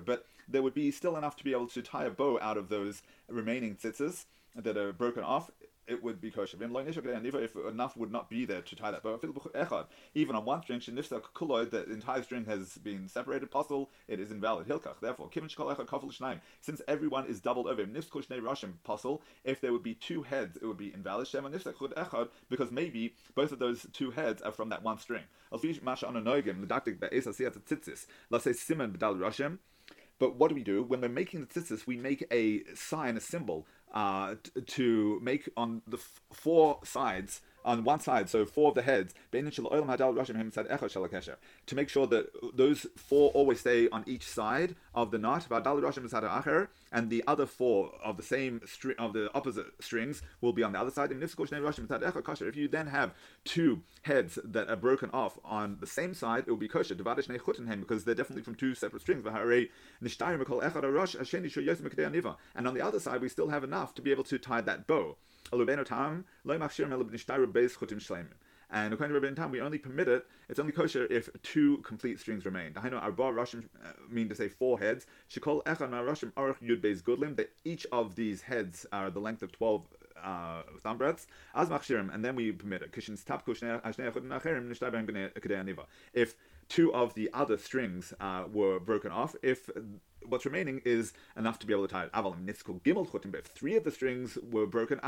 but 0.06 0.26
there 0.48 0.64
would 0.64 0.74
be 0.74 0.90
still 0.90 1.18
enough 1.18 1.36
to 1.36 1.44
be 1.44 1.52
able 1.52 1.68
to 1.68 1.82
tie 1.84 2.06
a 2.06 2.10
bow 2.10 2.40
out 2.42 2.58
of 2.58 2.70
those 2.70 3.04
remaining 3.28 3.76
tzitzis 3.76 4.26
that 4.56 4.76
are 4.76 4.92
broken 4.92 5.24
off 5.24 5.52
it 5.90 6.04
would 6.04 6.22
be 6.22 6.30
kosher. 6.30 6.58
If 6.62 7.56
enough 7.56 7.98
would 7.98 8.12
not 8.12 8.30
be 8.30 8.46
there 8.46 8.62
to 8.62 8.76
tie 8.76 8.92
that 8.92 9.04
bow, 9.04 9.20
even 10.14 10.36
on 10.36 10.46
one 10.46 10.62
string, 10.62 10.80
the 10.86 11.86
entire 11.92 12.22
string 12.24 12.46
has 12.46 12.78
been 12.78 13.08
separated, 13.08 13.50
possible, 13.50 13.90
it 14.08 14.20
is 14.20 14.32
invalid. 14.32 14.68
Hilkach, 14.68 15.00
therefore, 15.02 15.30
since 16.62 16.82
everyone 16.88 17.26
is 17.26 17.40
doubled 17.40 17.68
over, 17.68 17.86
possible, 18.84 19.22
if 19.44 19.60
there 19.62 19.74
would 19.74 19.84
be 19.84 19.96
two 19.96 20.22
heads, 20.24 20.58
it 20.58 20.66
would 20.66 20.78
be 20.78 20.94
invalid. 20.94 21.28
Because 22.50 22.72
maybe 22.72 23.16
both 23.36 23.52
of 23.52 23.60
those 23.60 23.86
two 23.92 24.12
heads 24.12 24.42
are 24.42 24.52
from 24.52 24.70
that 24.70 24.84
one 24.84 25.00
string. 25.00 25.24
But 30.20 30.36
what 30.36 30.50
do 30.50 30.56
we 30.56 30.64
do 30.64 30.84
when 30.84 31.00
we're 31.00 31.08
making 31.08 31.40
the 31.40 31.48
tzitzis? 31.48 31.88
We 31.88 31.96
make 31.96 32.26
a 32.30 32.64
sign, 32.76 33.16
a 33.16 33.22
symbol 33.22 33.66
uh, 33.94 34.36
to 34.68 35.20
make 35.22 35.50
on 35.58 35.82
the 35.88 35.98
f- 35.98 36.22
four 36.32 36.80
sides 36.84 37.42
on 37.66 37.84
one 37.84 38.00
side, 38.00 38.30
so 38.30 38.46
four 38.46 38.70
of 38.70 38.76
the 38.76 38.82
heads, 38.82 39.14
to 39.32 39.42
make 41.76 41.90
sure 41.90 42.08
that 42.08 42.56
those 42.56 42.88
four 42.96 43.32
always 43.32 43.60
stay 43.60 43.90
on 43.90 44.04
each 44.08 44.28
side 44.28 44.76
of 44.94 45.12
the 45.12 45.18
knot, 45.18 45.48
and 46.92 47.10
the 47.10 47.24
other 47.28 47.46
four 47.46 47.92
of 48.04 48.18
the 48.18 48.24
same 48.24 48.62
string 48.66 48.96
of 48.98 49.14
the 49.14 49.32
opposite 49.34 49.68
strings 49.80 50.22
will 50.42 50.54
be 50.54 50.64
on 50.64 50.72
the 50.72 50.80
other 50.80 50.92
side. 50.92 51.12
If 51.12 52.56
you 52.56 52.68
then 52.68 52.88
have 52.88 53.14
two 53.44 53.82
heads 54.04 54.40
that 54.44 54.70
are 54.70 54.76
broken 54.76 55.10
off 55.12 55.38
on 55.44 55.78
the 55.80 55.88
same 55.88 56.14
side, 56.14 56.46
it 56.48 56.50
will 56.50 56.58
be 56.58 56.68
kosher 56.68 56.96
because 56.96 58.06
they're 58.06 58.16
definitely 58.16 58.44
from 58.44 58.56
two 58.56 58.74
separate 58.74 59.02
strings. 59.02 59.26
And 59.26 59.38
on 62.68 62.74
the 62.74 62.82
other 62.82 63.00
side, 63.00 63.22
we 63.22 63.30
still 63.30 63.50
have 63.50 63.64
enough 63.64 63.94
to 63.96 64.02
be 64.02 64.12
able 64.12 64.24
to 64.26 64.38
tie 64.38 64.62
that 64.62 64.88
bow. 64.88 65.18
And 68.72 68.94
according 68.94 69.16
to 69.16 69.20
Rabbi 69.20 69.34
Tam, 69.34 69.52
we 69.52 69.62
only 69.62 69.80
permit 69.80 70.08
it, 70.08 70.28
it's 70.48 70.60
only 70.60 70.72
kosher 70.72 71.08
if 71.10 71.28
two 71.42 71.78
complete 71.78 72.20
strings 72.20 72.46
remain. 72.46 72.74
I 72.76 72.90
know 72.90 72.98
Arba 72.98 73.24
Rashim 73.24 73.66
uh, 73.84 73.94
mean 74.10 74.30
to 74.30 74.36
say 74.36 74.48
four 74.48 74.78
heads. 74.78 75.08
Shekol 75.30 75.64
Echan 75.64 75.90
Rashim 75.90 76.32
Aruch 76.34 76.62
Yud 76.62 76.80
Beis 76.80 77.02
Gudlim, 77.02 77.36
that 77.38 77.52
each 77.66 77.88
of 77.92 78.16
these 78.16 78.44
heads 78.44 78.86
are 78.92 79.10
the 79.10 79.20
length 79.20 79.42
of 79.42 79.52
12 79.52 79.88
uh, 80.24 80.62
thumb 80.82 80.98
breadths. 80.98 81.26
As 81.56 81.70
machshirim, 81.70 82.14
and 82.14 82.24
then 82.24 82.36
we 82.36 82.52
permit 82.52 82.84
it. 82.84 82.94
If 86.14 86.36
two 86.68 86.94
of 86.94 87.14
the 87.16 87.30
other 87.34 87.58
strings 87.58 88.14
uh, 88.20 88.44
were 88.52 88.80
broken 88.80 89.12
off, 89.12 89.36
if 89.42 89.70
what's 90.30 90.46
remaining 90.46 90.82
is 90.86 91.14
enough 91.38 91.60
to 91.60 91.68
be 91.68 91.74
able 91.74 91.88
to 91.88 91.94
tie 91.94 92.04
it. 92.04 92.12
Aval 92.12 92.36
nitzkul 92.44 92.82
gimel 92.82 93.08
chutim, 93.10 93.32
but 93.32 93.42
if 93.42 93.46
three 93.48 93.76
of 93.76 93.84
the 93.84 93.92
strings 93.92 94.38
were 94.52 94.66
broken, 94.66 95.00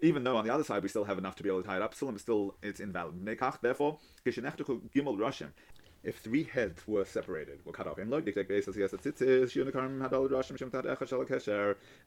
even 0.00 0.24
though 0.24 0.36
on 0.36 0.44
the 0.44 0.52
other 0.52 0.64
side 0.64 0.82
we 0.82 0.88
still 0.88 1.04
have 1.04 1.18
enough 1.18 1.36
to 1.36 1.42
be 1.42 1.48
able 1.48 1.62
to 1.62 1.68
tie 1.68 1.76
it 1.76 1.82
up, 1.82 1.94
still 1.94 2.56
it's 2.62 2.80
invalid. 2.80 3.24
Therefore, 3.60 3.98
gimel 4.26 5.16
rashim 5.18 5.48
if 6.04 6.18
three 6.18 6.44
heads 6.44 6.86
were 6.86 7.04
separated, 7.04 7.58
were 7.64 7.72
cut 7.72 7.86
off, 7.86 7.96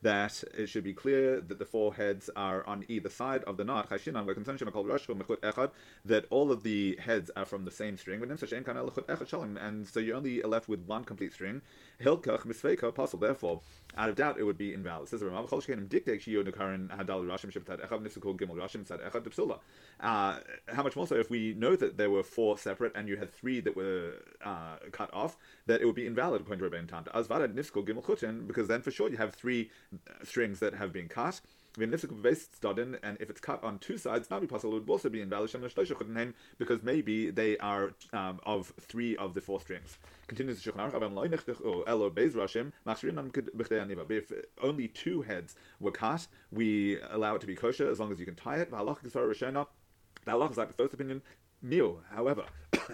that 0.01 0.43
it 0.57 0.67
should 0.67 0.83
be 0.83 0.93
clear 0.93 1.41
that 1.41 1.59
the 1.59 1.65
four 1.65 1.93
heads 1.93 2.29
are 2.35 2.65
on 2.65 2.85
either 2.87 3.09
side 3.09 3.43
of 3.43 3.57
the 3.57 3.63
knot, 3.63 3.89
that 6.05 6.25
all 6.29 6.51
of 6.51 6.63
the 6.63 6.97
heads 7.01 7.31
are 7.35 7.45
from 7.45 7.65
the 7.65 7.71
same 7.71 7.97
string, 7.97 8.21
and 8.23 9.87
so 9.87 9.99
you're 9.99 10.15
only 10.15 10.41
left 10.41 10.69
with 10.69 10.79
one 10.87 11.03
complete 11.03 11.33
string. 11.33 11.61
Therefore, 11.99 13.61
out 13.97 14.09
of 14.09 14.15
doubt, 14.15 14.39
it 14.39 14.43
would 14.43 14.57
be 14.57 14.73
invalid. 14.73 15.09
Uh, 19.99 20.39
how 20.73 20.83
much 20.83 20.95
more 20.95 21.07
so 21.07 21.15
if 21.15 21.29
we 21.29 21.53
know 21.53 21.75
that 21.75 21.97
there 21.97 22.09
were 22.09 22.23
four 22.23 22.57
separate 22.57 22.95
and 22.95 23.07
you 23.07 23.17
had 23.17 23.31
three 23.31 23.59
that 23.59 23.75
were 23.75 23.80
uh, 24.43 24.77
cut 24.91 25.09
off, 25.13 25.37
that 25.67 25.81
it 25.81 25.85
would 25.85 25.95
be 25.95 26.07
invalid 26.07 26.41
according 26.41 26.59
to 26.59 26.65
Rabbein 26.65 26.87
Tam. 26.87 28.47
Because 28.47 28.67
then 28.67 28.81
for 28.81 28.91
sure 28.91 29.09
you 29.09 29.17
have 29.17 29.33
three 29.33 29.69
uh, 29.93 30.23
strings 30.23 30.59
that 30.59 30.73
have 30.73 30.91
been 30.91 31.07
cut. 31.07 31.41
And 31.79 31.93
if 31.93 33.29
it's 33.29 33.39
cut 33.39 33.63
on 33.63 33.79
two 33.79 33.97
sides, 33.97 34.27
possible, 34.27 34.75
it 34.75 34.81
would 34.81 34.89
also 34.89 35.09
be 35.09 35.21
invalid 35.21 35.51
because 36.57 36.83
maybe 36.83 37.31
they 37.31 37.57
are 37.59 37.93
um, 38.11 38.41
of 38.43 38.73
three 38.79 39.15
of 39.15 39.33
the 39.33 39.41
four 39.41 39.61
strings. 39.61 39.97
Continues 40.27 40.61
the 40.61 40.71
But 43.95 44.11
if 44.11 44.31
only 44.61 44.87
two 44.89 45.21
heads 45.21 45.55
were 45.79 45.91
cut, 45.91 46.27
we 46.51 46.99
allow 47.09 47.35
it 47.35 47.41
to 47.41 47.47
be 47.47 47.55
kosher 47.55 47.89
as 47.89 47.99
long 47.99 48.11
as 48.11 48.19
you 48.19 48.25
can 48.25 48.35
tie 48.35 48.57
it. 48.57 48.69
The 48.69 50.37
is 50.51 50.57
like 50.57 50.67
the 50.67 50.73
first 50.73 50.93
opinion. 50.93 51.21
Meal, 51.61 52.01
however, 52.09 52.45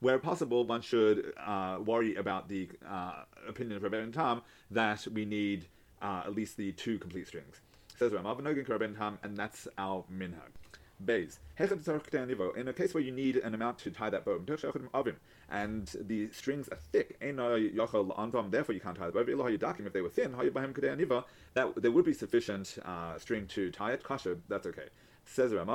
where 0.00 0.18
possible, 0.18 0.64
one 0.64 0.82
should 0.82 1.32
uh, 1.38 1.78
worry 1.84 2.14
about 2.16 2.48
the 2.48 2.68
uh, 2.88 3.22
opinion 3.48 3.76
of 3.76 3.82
Rabbi 3.82 4.10
Tam 4.10 4.42
that 4.70 5.06
we 5.12 5.24
need 5.24 5.66
uh, 6.02 6.22
at 6.26 6.34
least 6.34 6.56
the 6.56 6.72
two 6.72 6.98
complete 6.98 7.26
strings. 7.28 7.60
Says 7.98 8.12
Ram 8.12 8.24
Tam, 8.96 9.18
and 9.22 9.36
that's 9.36 9.68
our 9.78 10.04
minhag. 10.12 10.52
Bays. 11.02 11.38
In 11.58 12.68
a 12.68 12.72
case 12.74 12.92
where 12.92 13.02
you 13.02 13.12
need 13.12 13.36
an 13.36 13.54
amount 13.54 13.78
to 13.78 13.90
tie 13.90 14.10
that 14.10 14.24
bow, 14.24 14.38
and 15.50 15.86
the 15.98 16.30
strings 16.30 16.68
are 16.68 16.78
thick, 16.92 17.16
therefore 17.20 18.74
you 18.74 18.80
can't 18.80 18.96
tie 18.96 19.06
the 19.06 19.12
bow. 19.12 19.20
If 19.20 19.92
they 19.92 20.02
were 20.02 20.10
thin, 20.10 20.32
that 21.54 21.74
there 21.76 21.90
would 21.90 22.04
be 22.04 22.12
sufficient 22.12 22.78
uh, 22.84 23.18
string 23.18 23.46
to 23.48 23.70
tie 23.70 23.92
it. 23.92 24.02
Kasha, 24.02 24.36
that's 24.48 24.66
okay. 24.66 24.88
Says 25.32 25.52
and 25.52 25.70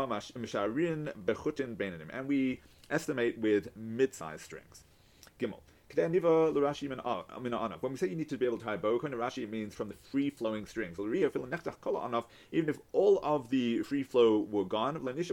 we 2.27 2.59
estimate 2.89 3.37
with 3.37 3.77
mid-sized 3.77 4.41
strings. 4.41 4.83
Gimel. 5.39 5.61
When 5.95 6.11
we 6.11 6.19
say 7.97 8.07
you 8.07 8.17
need 8.17 8.27
to 8.27 8.37
be 8.37 8.45
able 8.45 8.57
to 8.57 8.65
tie 8.65 8.73
a 8.73 8.77
bow, 8.77 8.99
Rashi, 8.99 9.49
means 9.49 9.73
from 9.73 9.87
the 9.87 9.95
free 10.11 10.29
flowing 10.29 10.65
strings. 10.65 10.99
Even 10.99 12.69
if 12.69 12.77
all 12.91 13.19
of 13.23 13.49
the 13.49 13.81
free 13.83 14.03
flow 14.03 14.45
were 14.51 14.65
gone, 14.65 14.99
but 15.05 15.15
you 15.15 15.23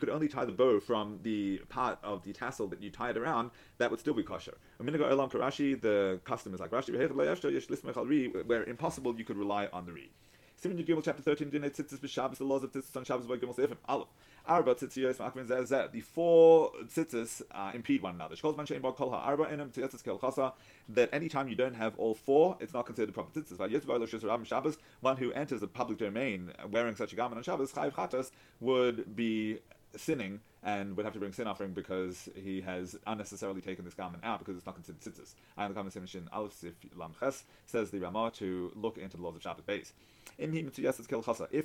could 0.00 0.08
only 0.08 0.26
tie 0.26 0.44
the 0.44 0.50
bow 0.50 0.80
from 0.80 1.20
the 1.22 1.60
part 1.68 2.00
of 2.02 2.24
the 2.24 2.32
tassel 2.32 2.66
that 2.66 2.82
you 2.82 2.90
tied 2.90 3.16
around, 3.16 3.52
that 3.78 3.92
would 3.92 4.00
still 4.00 4.14
be 4.14 4.24
kosher. 4.24 4.58
The 4.78 6.20
custom 6.24 6.54
is 6.54 6.58
like 6.58 6.70
Rashi, 6.70 8.46
where 8.46 8.64
impossible 8.64 9.16
you 9.16 9.24
could 9.24 9.36
rely 9.36 9.68
on 9.72 9.86
the 9.86 9.92
reed. 9.92 10.10
Simon 10.58 10.82
Gimel 10.82 11.04
chapter 11.04 11.22
13, 11.22 11.50
Dinah 11.50 11.68
Tzitzis 11.68 11.98
B'Shabbos, 11.98 12.38
the 12.38 12.44
laws 12.44 12.64
of 12.64 12.72
Tzitzis 12.72 12.96
on 12.96 13.04
Shabbos 13.04 13.26
by 13.26 13.36
Gimel 13.36 13.54
Seifim. 13.54 13.76
Aleph. 13.90 14.08
Arba 14.46 14.74
Tzitziyos 14.74 15.16
Makvin 15.16 15.46
Zeh 15.46 15.92
The 15.92 16.00
four 16.00 16.72
Tzitzis 16.86 17.42
uh, 17.50 17.72
impede 17.74 18.00
one 18.00 18.14
another. 18.14 18.36
Shkol 18.36 18.56
Man 18.56 18.64
Shein 18.64 18.80
Bar 18.80 18.92
Kol 18.92 19.10
HaArba 19.10 19.52
Enam 19.52 19.68
Tzitzis 19.70 20.02
Kel 20.02 20.18
Chasa. 20.18 20.54
That 20.88 21.10
any 21.12 21.28
time 21.28 21.48
you 21.48 21.56
don't 21.56 21.74
have 21.74 21.94
all 21.98 22.14
four, 22.14 22.56
it's 22.58 22.72
not 22.72 22.86
considered 22.86 23.12
proper 23.12 23.38
Tzitzis. 23.38 23.58
Vayet 23.58 23.82
Vaylo 23.82 24.08
Shus 24.08 24.22
Rabim 24.22 24.46
Shabbos. 24.46 24.78
One 25.00 25.18
who 25.18 25.30
enters 25.32 25.62
a 25.62 25.66
public 25.66 25.98
domain 25.98 26.52
wearing 26.70 26.96
such 26.96 27.12
a 27.12 27.16
garment 27.16 27.36
on 27.36 27.42
Shabbos, 27.42 27.72
Chayiv 27.72 27.92
Chatas, 27.92 28.30
would 28.60 29.14
be 29.14 29.58
sinning 29.94 30.40
and 30.66 30.96
would 30.96 31.04
have 31.04 31.14
to 31.14 31.20
bring 31.20 31.32
sin 31.32 31.46
offering 31.46 31.72
because 31.72 32.28
he 32.34 32.60
has 32.60 32.96
unnecessarily 33.06 33.60
taken 33.60 33.84
this 33.84 33.94
garment 33.94 34.24
out 34.24 34.40
because 34.40 34.56
it's 34.56 34.66
not 34.66 34.74
considered 34.74 35.00
tzitzis. 35.00 35.34
And 35.56 35.70
the 35.70 35.74
comment 35.74 35.94
in 35.96 36.28
Aleph 36.32 36.54
Sif 36.54 36.74
Lam 36.96 37.12
Ches 37.20 37.44
says 37.66 37.90
the 37.92 38.00
Ramah 38.00 38.32
to 38.38 38.72
look 38.74 38.98
into 38.98 39.16
the 39.16 39.22
laws 39.22 39.36
of 39.36 39.42
Shabbat 39.42 39.64
base. 39.64 39.92
If 40.38 40.52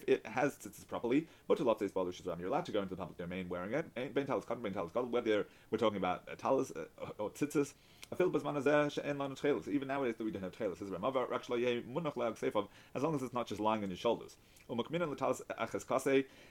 it 0.08 0.26
has 0.28 0.56
tzitzis 0.56 0.88
properly, 0.88 1.28
you're 1.50 2.48
allowed 2.48 2.66
to 2.66 2.72
go 2.72 2.82
into 2.82 2.90
the 2.92 2.96
public 2.96 3.18
domain 3.18 3.50
wearing 3.50 3.74
it. 3.74 3.88
Talis. 3.96 4.94
Whether 5.10 5.48
we're 5.72 5.78
talking 5.80 5.98
about 5.98 6.38
talis 6.38 6.72
uh, 6.72 6.86
or 7.18 7.32
tzitzis, 7.32 7.74
even 8.20 9.88
nowadays 9.88 10.16
that 10.18 10.26
we 10.26 10.32
don't 10.32 10.44
have 10.44 10.52
trailers, 10.52 10.82
as 10.82 13.04
long 13.04 13.16
as 13.16 13.24
it's 13.24 13.34
not 13.34 13.48
just 13.48 13.62
lying 13.62 13.84
on 13.84 13.90
your 13.90 13.98
shoulders. 13.98 14.36
Um, 14.70 14.82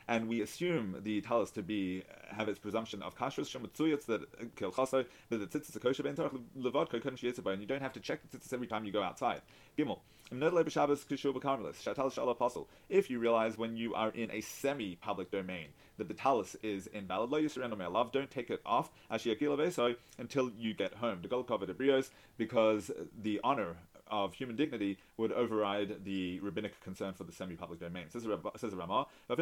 and 0.09 0.29
we 0.29 0.41
assume 0.41 0.97
the 1.03 1.21
talis 1.21 1.51
to 1.51 1.63
be 1.63 2.03
uh, 2.09 2.35
have 2.35 2.49
its 2.49 2.59
presumption 2.59 3.03
of 3.03 3.15
kashrus 3.15 3.49
that 4.07 4.23
uh, 4.23 4.45
that 5.29 5.51
the 5.51 5.59
tzitzis 5.59 5.77
are 5.77 5.81
kosher 5.81 6.07
and 6.07 7.61
you 7.61 7.67
don't 7.67 7.83
have 7.83 7.93
to 7.93 8.01
check 8.01 8.21
the 8.31 8.39
tzitzis 8.39 8.53
every 8.53 8.67
time 8.67 8.85
you 8.85 8.93
go 8.93 9.03
outside. 9.03 9.43
Gimel. 9.77 9.99
If 12.89 13.11
you 13.11 13.19
realize 13.19 13.59
when 13.59 13.77
you 13.77 13.95
are 13.95 14.11
in 14.11 14.31
a 14.31 14.41
semi-public 14.41 15.31
domain 15.31 15.69
that 15.99 16.09
the 16.09 16.15
talus 16.15 16.57
is 16.63 16.87
invalid, 16.87 17.31
love, 17.31 18.13
don't 18.13 18.31
take 18.31 18.51
it 18.51 18.61
off 18.65 18.91
until 19.11 20.51
you 20.51 20.75
get 20.75 20.95
home. 20.95 21.23
Because 22.37 22.91
the 23.23 23.41
honor 23.43 23.77
of 24.07 24.35
human 24.35 24.57
dignity 24.57 24.99
would 25.21 25.33
override 25.33 26.05
the 26.05 26.41
rabbinic 26.41 26.81
concern 26.81 27.13
for 27.13 27.25
the 27.25 27.33
semi-public 27.33 27.79
domain. 27.79 28.05
Says 28.09 28.27
says 28.57 28.75
Ramah, 28.75 29.07
uh, 29.29 29.35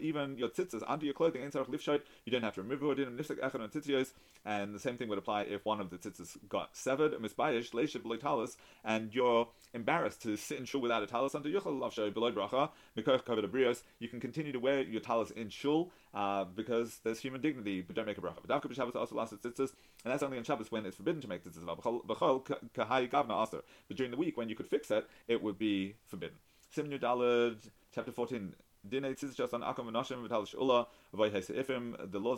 even 0.00 0.36
your 0.38 0.48
tzitzis 0.50 0.82
under 0.86 1.06
your 1.06 1.14
clothing, 1.14 1.42
you 1.42 2.32
don't 2.32 2.42
have 2.42 2.54
to 2.54 2.62
remove 2.62 2.98
it. 2.98 3.08
And 4.44 4.74
the 4.74 4.78
same 4.78 4.96
thing 4.96 5.08
would 5.08 5.18
apply 5.18 5.42
if 5.42 5.64
one 5.64 5.80
of 5.80 5.90
the 5.90 5.96
tzitzis 5.96 6.36
got 6.48 6.76
severed, 6.76 7.14
and 8.84 9.14
you're 9.14 9.48
embarrassed 9.72 10.22
to 10.22 10.36
sit 10.36 10.58
in 10.58 10.64
shul 10.64 10.80
without 10.80 11.02
a 11.02 11.06
talis 11.06 11.34
under 11.34 11.48
yuchal 11.48 12.14
below 12.14 12.32
bracha, 12.32 12.70
you 13.98 14.08
can 14.08 14.20
continue 14.20 14.52
to 14.52 14.58
wear 14.58 14.82
your 14.82 15.00
talis 15.00 15.30
in 15.30 15.48
shul 15.48 15.90
uh, 16.12 16.44
because 16.44 16.98
there's 17.04 17.20
human 17.20 17.40
dignity, 17.40 17.80
but 17.80 17.96
don't 17.96 18.06
make 18.06 18.18
a 18.18 18.20
bracha. 18.20 18.38
But 18.44 18.62
and 20.02 20.12
that's 20.12 20.22
only 20.22 20.38
on 20.38 20.44
Shabbos 20.44 20.70
when 20.72 20.84
it's 20.86 20.96
forbidden 20.96 21.20
to 21.22 21.28
make 21.28 21.44
tzitzis. 21.44 21.64
But 23.88 23.96
during 23.96 24.09
the 24.12 24.16
week 24.16 24.36
when 24.36 24.48
you 24.48 24.54
could 24.54 24.68
fix 24.68 24.90
it, 24.90 25.08
it 25.28 25.42
would 25.42 25.58
be 25.58 25.96
forbidden. 26.06 26.36
Simnu 26.74 27.00
Dalad, 27.00 27.58
chapter 27.94 28.12
14. 28.12 28.54
The 28.88 29.00
laws 29.00 29.22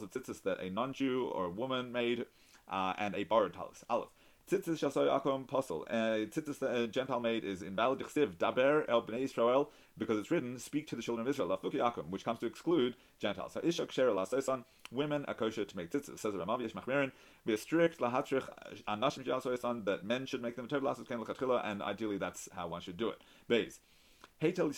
of 0.03 0.11
tzitzis 0.11 0.43
that 0.43 0.61
a 0.61 0.71
non-Jew 0.71 1.31
or 1.33 1.45
a 1.45 1.51
woman 1.51 1.93
made, 1.93 2.27
uh, 2.69 2.95
and 2.99 3.15
a 3.15 3.25
borrowed 3.25 3.55
talis. 3.55 3.85
Aleph. 3.89 4.09
Tzitzis 4.53 4.81
shasoy 4.81 5.09
akom 5.09 5.47
posel. 5.47 5.83
Uh, 5.89 6.27
tzitzis 6.27 6.59
that 6.59 6.77
a 6.77 6.87
Gentile 6.87 7.21
maid, 7.21 7.43
is 7.43 7.63
invalid. 7.63 8.01
Chsiv 8.01 8.37
daber 8.37 8.85
el 8.87 9.01
bnei 9.01 9.21
Israel 9.21 9.71
because 9.97 10.19
it's 10.19 10.31
written, 10.31 10.59
"Speak 10.59 10.87
to 10.89 10.97
the 10.97 11.01
children 11.01 11.27
of 11.27 11.31
Israel." 11.31 11.49
Lafuki 11.49 11.77
akom, 11.77 12.11
which 12.11 12.23
comes 12.23 12.39
to 12.41 12.47
exclude 12.47 12.95
Gentiles. 13.19 13.55
So 13.55 13.61
ishak 13.61 13.91
sher 13.91 14.11
lasosan, 14.11 14.65
women 14.91 15.25
are 15.25 15.33
kosher 15.33 15.65
to 15.65 15.77
make 15.77 15.91
tzitzis. 15.91 16.19
Says 16.19 16.35
Ramav 16.35 16.61
Yesh 16.61 16.73
Machmirin, 16.73 17.13
be 17.47 17.57
strict 17.57 17.99
lahatrich 17.99 18.47
anashim 18.87 19.25
shasosan 19.25 19.87
that 19.87 20.05
men 20.05 20.27
should 20.27 20.43
make 20.43 20.57
them 20.57 20.69
tov 20.69 20.83
lasos 20.83 21.09
ken 21.09 21.19
lechatchila, 21.19 21.63
and 21.65 21.81
ideally 21.81 22.19
that's 22.19 22.51
how 22.53 22.69
one 22.69 22.83
should 22.83 22.99
do 22.99 23.09
it. 23.09 23.23
Beis. 23.49 23.79
If 24.45 24.59
a 24.59 24.73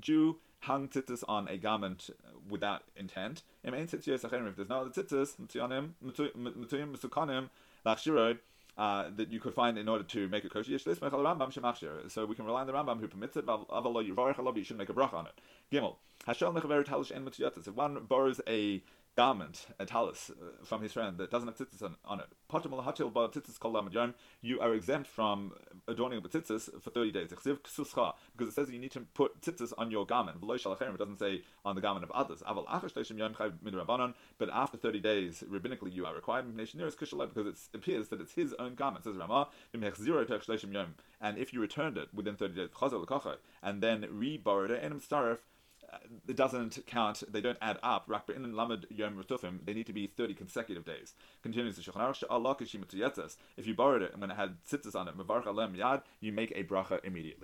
Jew 0.00 0.36
hung 0.60 0.88
tzitzis 0.88 1.22
on 1.28 1.46
a 1.48 1.56
garment 1.56 2.10
without 2.48 2.82
intent, 2.96 3.42
if 3.62 4.04
there's 4.04 4.24
no 4.68 4.80
other 4.80 4.90
tzitzis, 4.90 5.36
Mutuyim 5.38 5.90
uh, 8.76 9.10
that 9.16 9.32
you 9.32 9.40
could 9.40 9.54
find 9.54 9.78
in 9.78 9.88
order 9.88 10.04
to 10.04 10.28
make 10.28 10.44
a 10.44 10.48
kosher. 10.48 10.78
So 10.78 12.26
we 12.26 12.34
can 12.34 12.44
rely 12.44 12.60
on 12.62 12.66
the 12.66 12.72
Rambam 12.72 12.98
who 13.00 13.08
permits 13.08 13.36
it. 13.36 13.46
But 13.46 14.56
you 14.56 14.64
should 14.64 14.78
make 14.78 14.88
a 14.88 14.92
brach 14.92 15.12
on 15.12 15.26
it. 15.26 15.40
Gimel. 15.72 15.96
If 16.26 16.40
one 17.74 18.00
borrows 18.08 18.40
a 18.46 18.82
garment, 19.18 19.66
a 19.80 19.84
talus, 19.84 20.30
uh, 20.30 20.64
from 20.64 20.80
his 20.80 20.92
friend 20.92 21.18
that 21.18 21.28
doesn't 21.28 21.48
have 21.48 21.58
tzitzis 21.58 21.82
on, 21.82 21.96
on 22.04 22.20
it. 22.20 22.28
You 24.42 24.60
are 24.60 24.74
exempt 24.74 25.08
from 25.08 25.54
adorning 25.88 26.22
with 26.22 26.32
tzitzis 26.32 26.80
for 26.80 26.90
30 26.90 27.10
days. 27.10 27.30
Because 27.30 27.58
it 28.38 28.52
says 28.52 28.70
you 28.70 28.78
need 28.78 28.92
to 28.92 29.00
put 29.14 29.40
tzitzis 29.40 29.72
on 29.76 29.90
your 29.90 30.06
garment. 30.06 30.38
It 30.40 30.98
doesn't 30.98 31.18
say 31.18 31.42
on 31.64 31.74
the 31.74 31.80
garment 31.80 32.04
of 32.04 32.12
others. 32.12 32.44
But 32.46 32.66
after 34.52 34.78
30 34.78 35.00
days, 35.00 35.42
rabbinically, 35.50 35.92
you 35.92 36.06
are 36.06 36.14
required 36.14 36.56
because 36.56 37.12
it 37.12 37.58
appears 37.74 38.08
that 38.10 38.20
it's 38.20 38.34
his 38.34 38.54
own 38.60 38.76
garment. 38.76 39.02
Says 39.02 39.16
Ramah, 39.16 39.48
and 41.20 41.38
if 41.38 41.52
you 41.52 41.60
returned 41.60 41.98
it 41.98 42.14
within 42.14 42.36
30 42.36 42.54
days, 42.54 42.68
and 43.64 43.82
then 43.82 44.06
re-borrowed 44.12 44.70
it, 44.70 44.80
it 46.28 46.36
doesn't 46.36 46.84
count, 46.86 47.22
they 47.28 47.40
don't 47.40 47.58
add 47.62 47.78
up. 47.82 48.08
in 48.36 48.54
Lamed 48.54 48.86
Yom 48.90 49.24
they 49.64 49.74
need 49.74 49.86
to 49.86 49.92
be 49.92 50.06
30 50.06 50.34
consecutive 50.34 50.84
days. 50.84 51.14
Continues 51.42 51.76
the 51.76 51.82
Shulchan 51.82 53.36
If 53.56 53.66
you 53.66 53.74
borrowed 53.74 54.02
it 54.02 54.12
and 54.12 54.20
when 54.20 54.30
it 54.30 54.36
had 54.36 54.56
tzitzis 54.64 54.94
on 54.94 55.08
it, 55.08 56.02
you 56.20 56.32
make 56.32 56.52
a 56.54 56.64
bracha 56.64 57.04
immediately. 57.04 57.36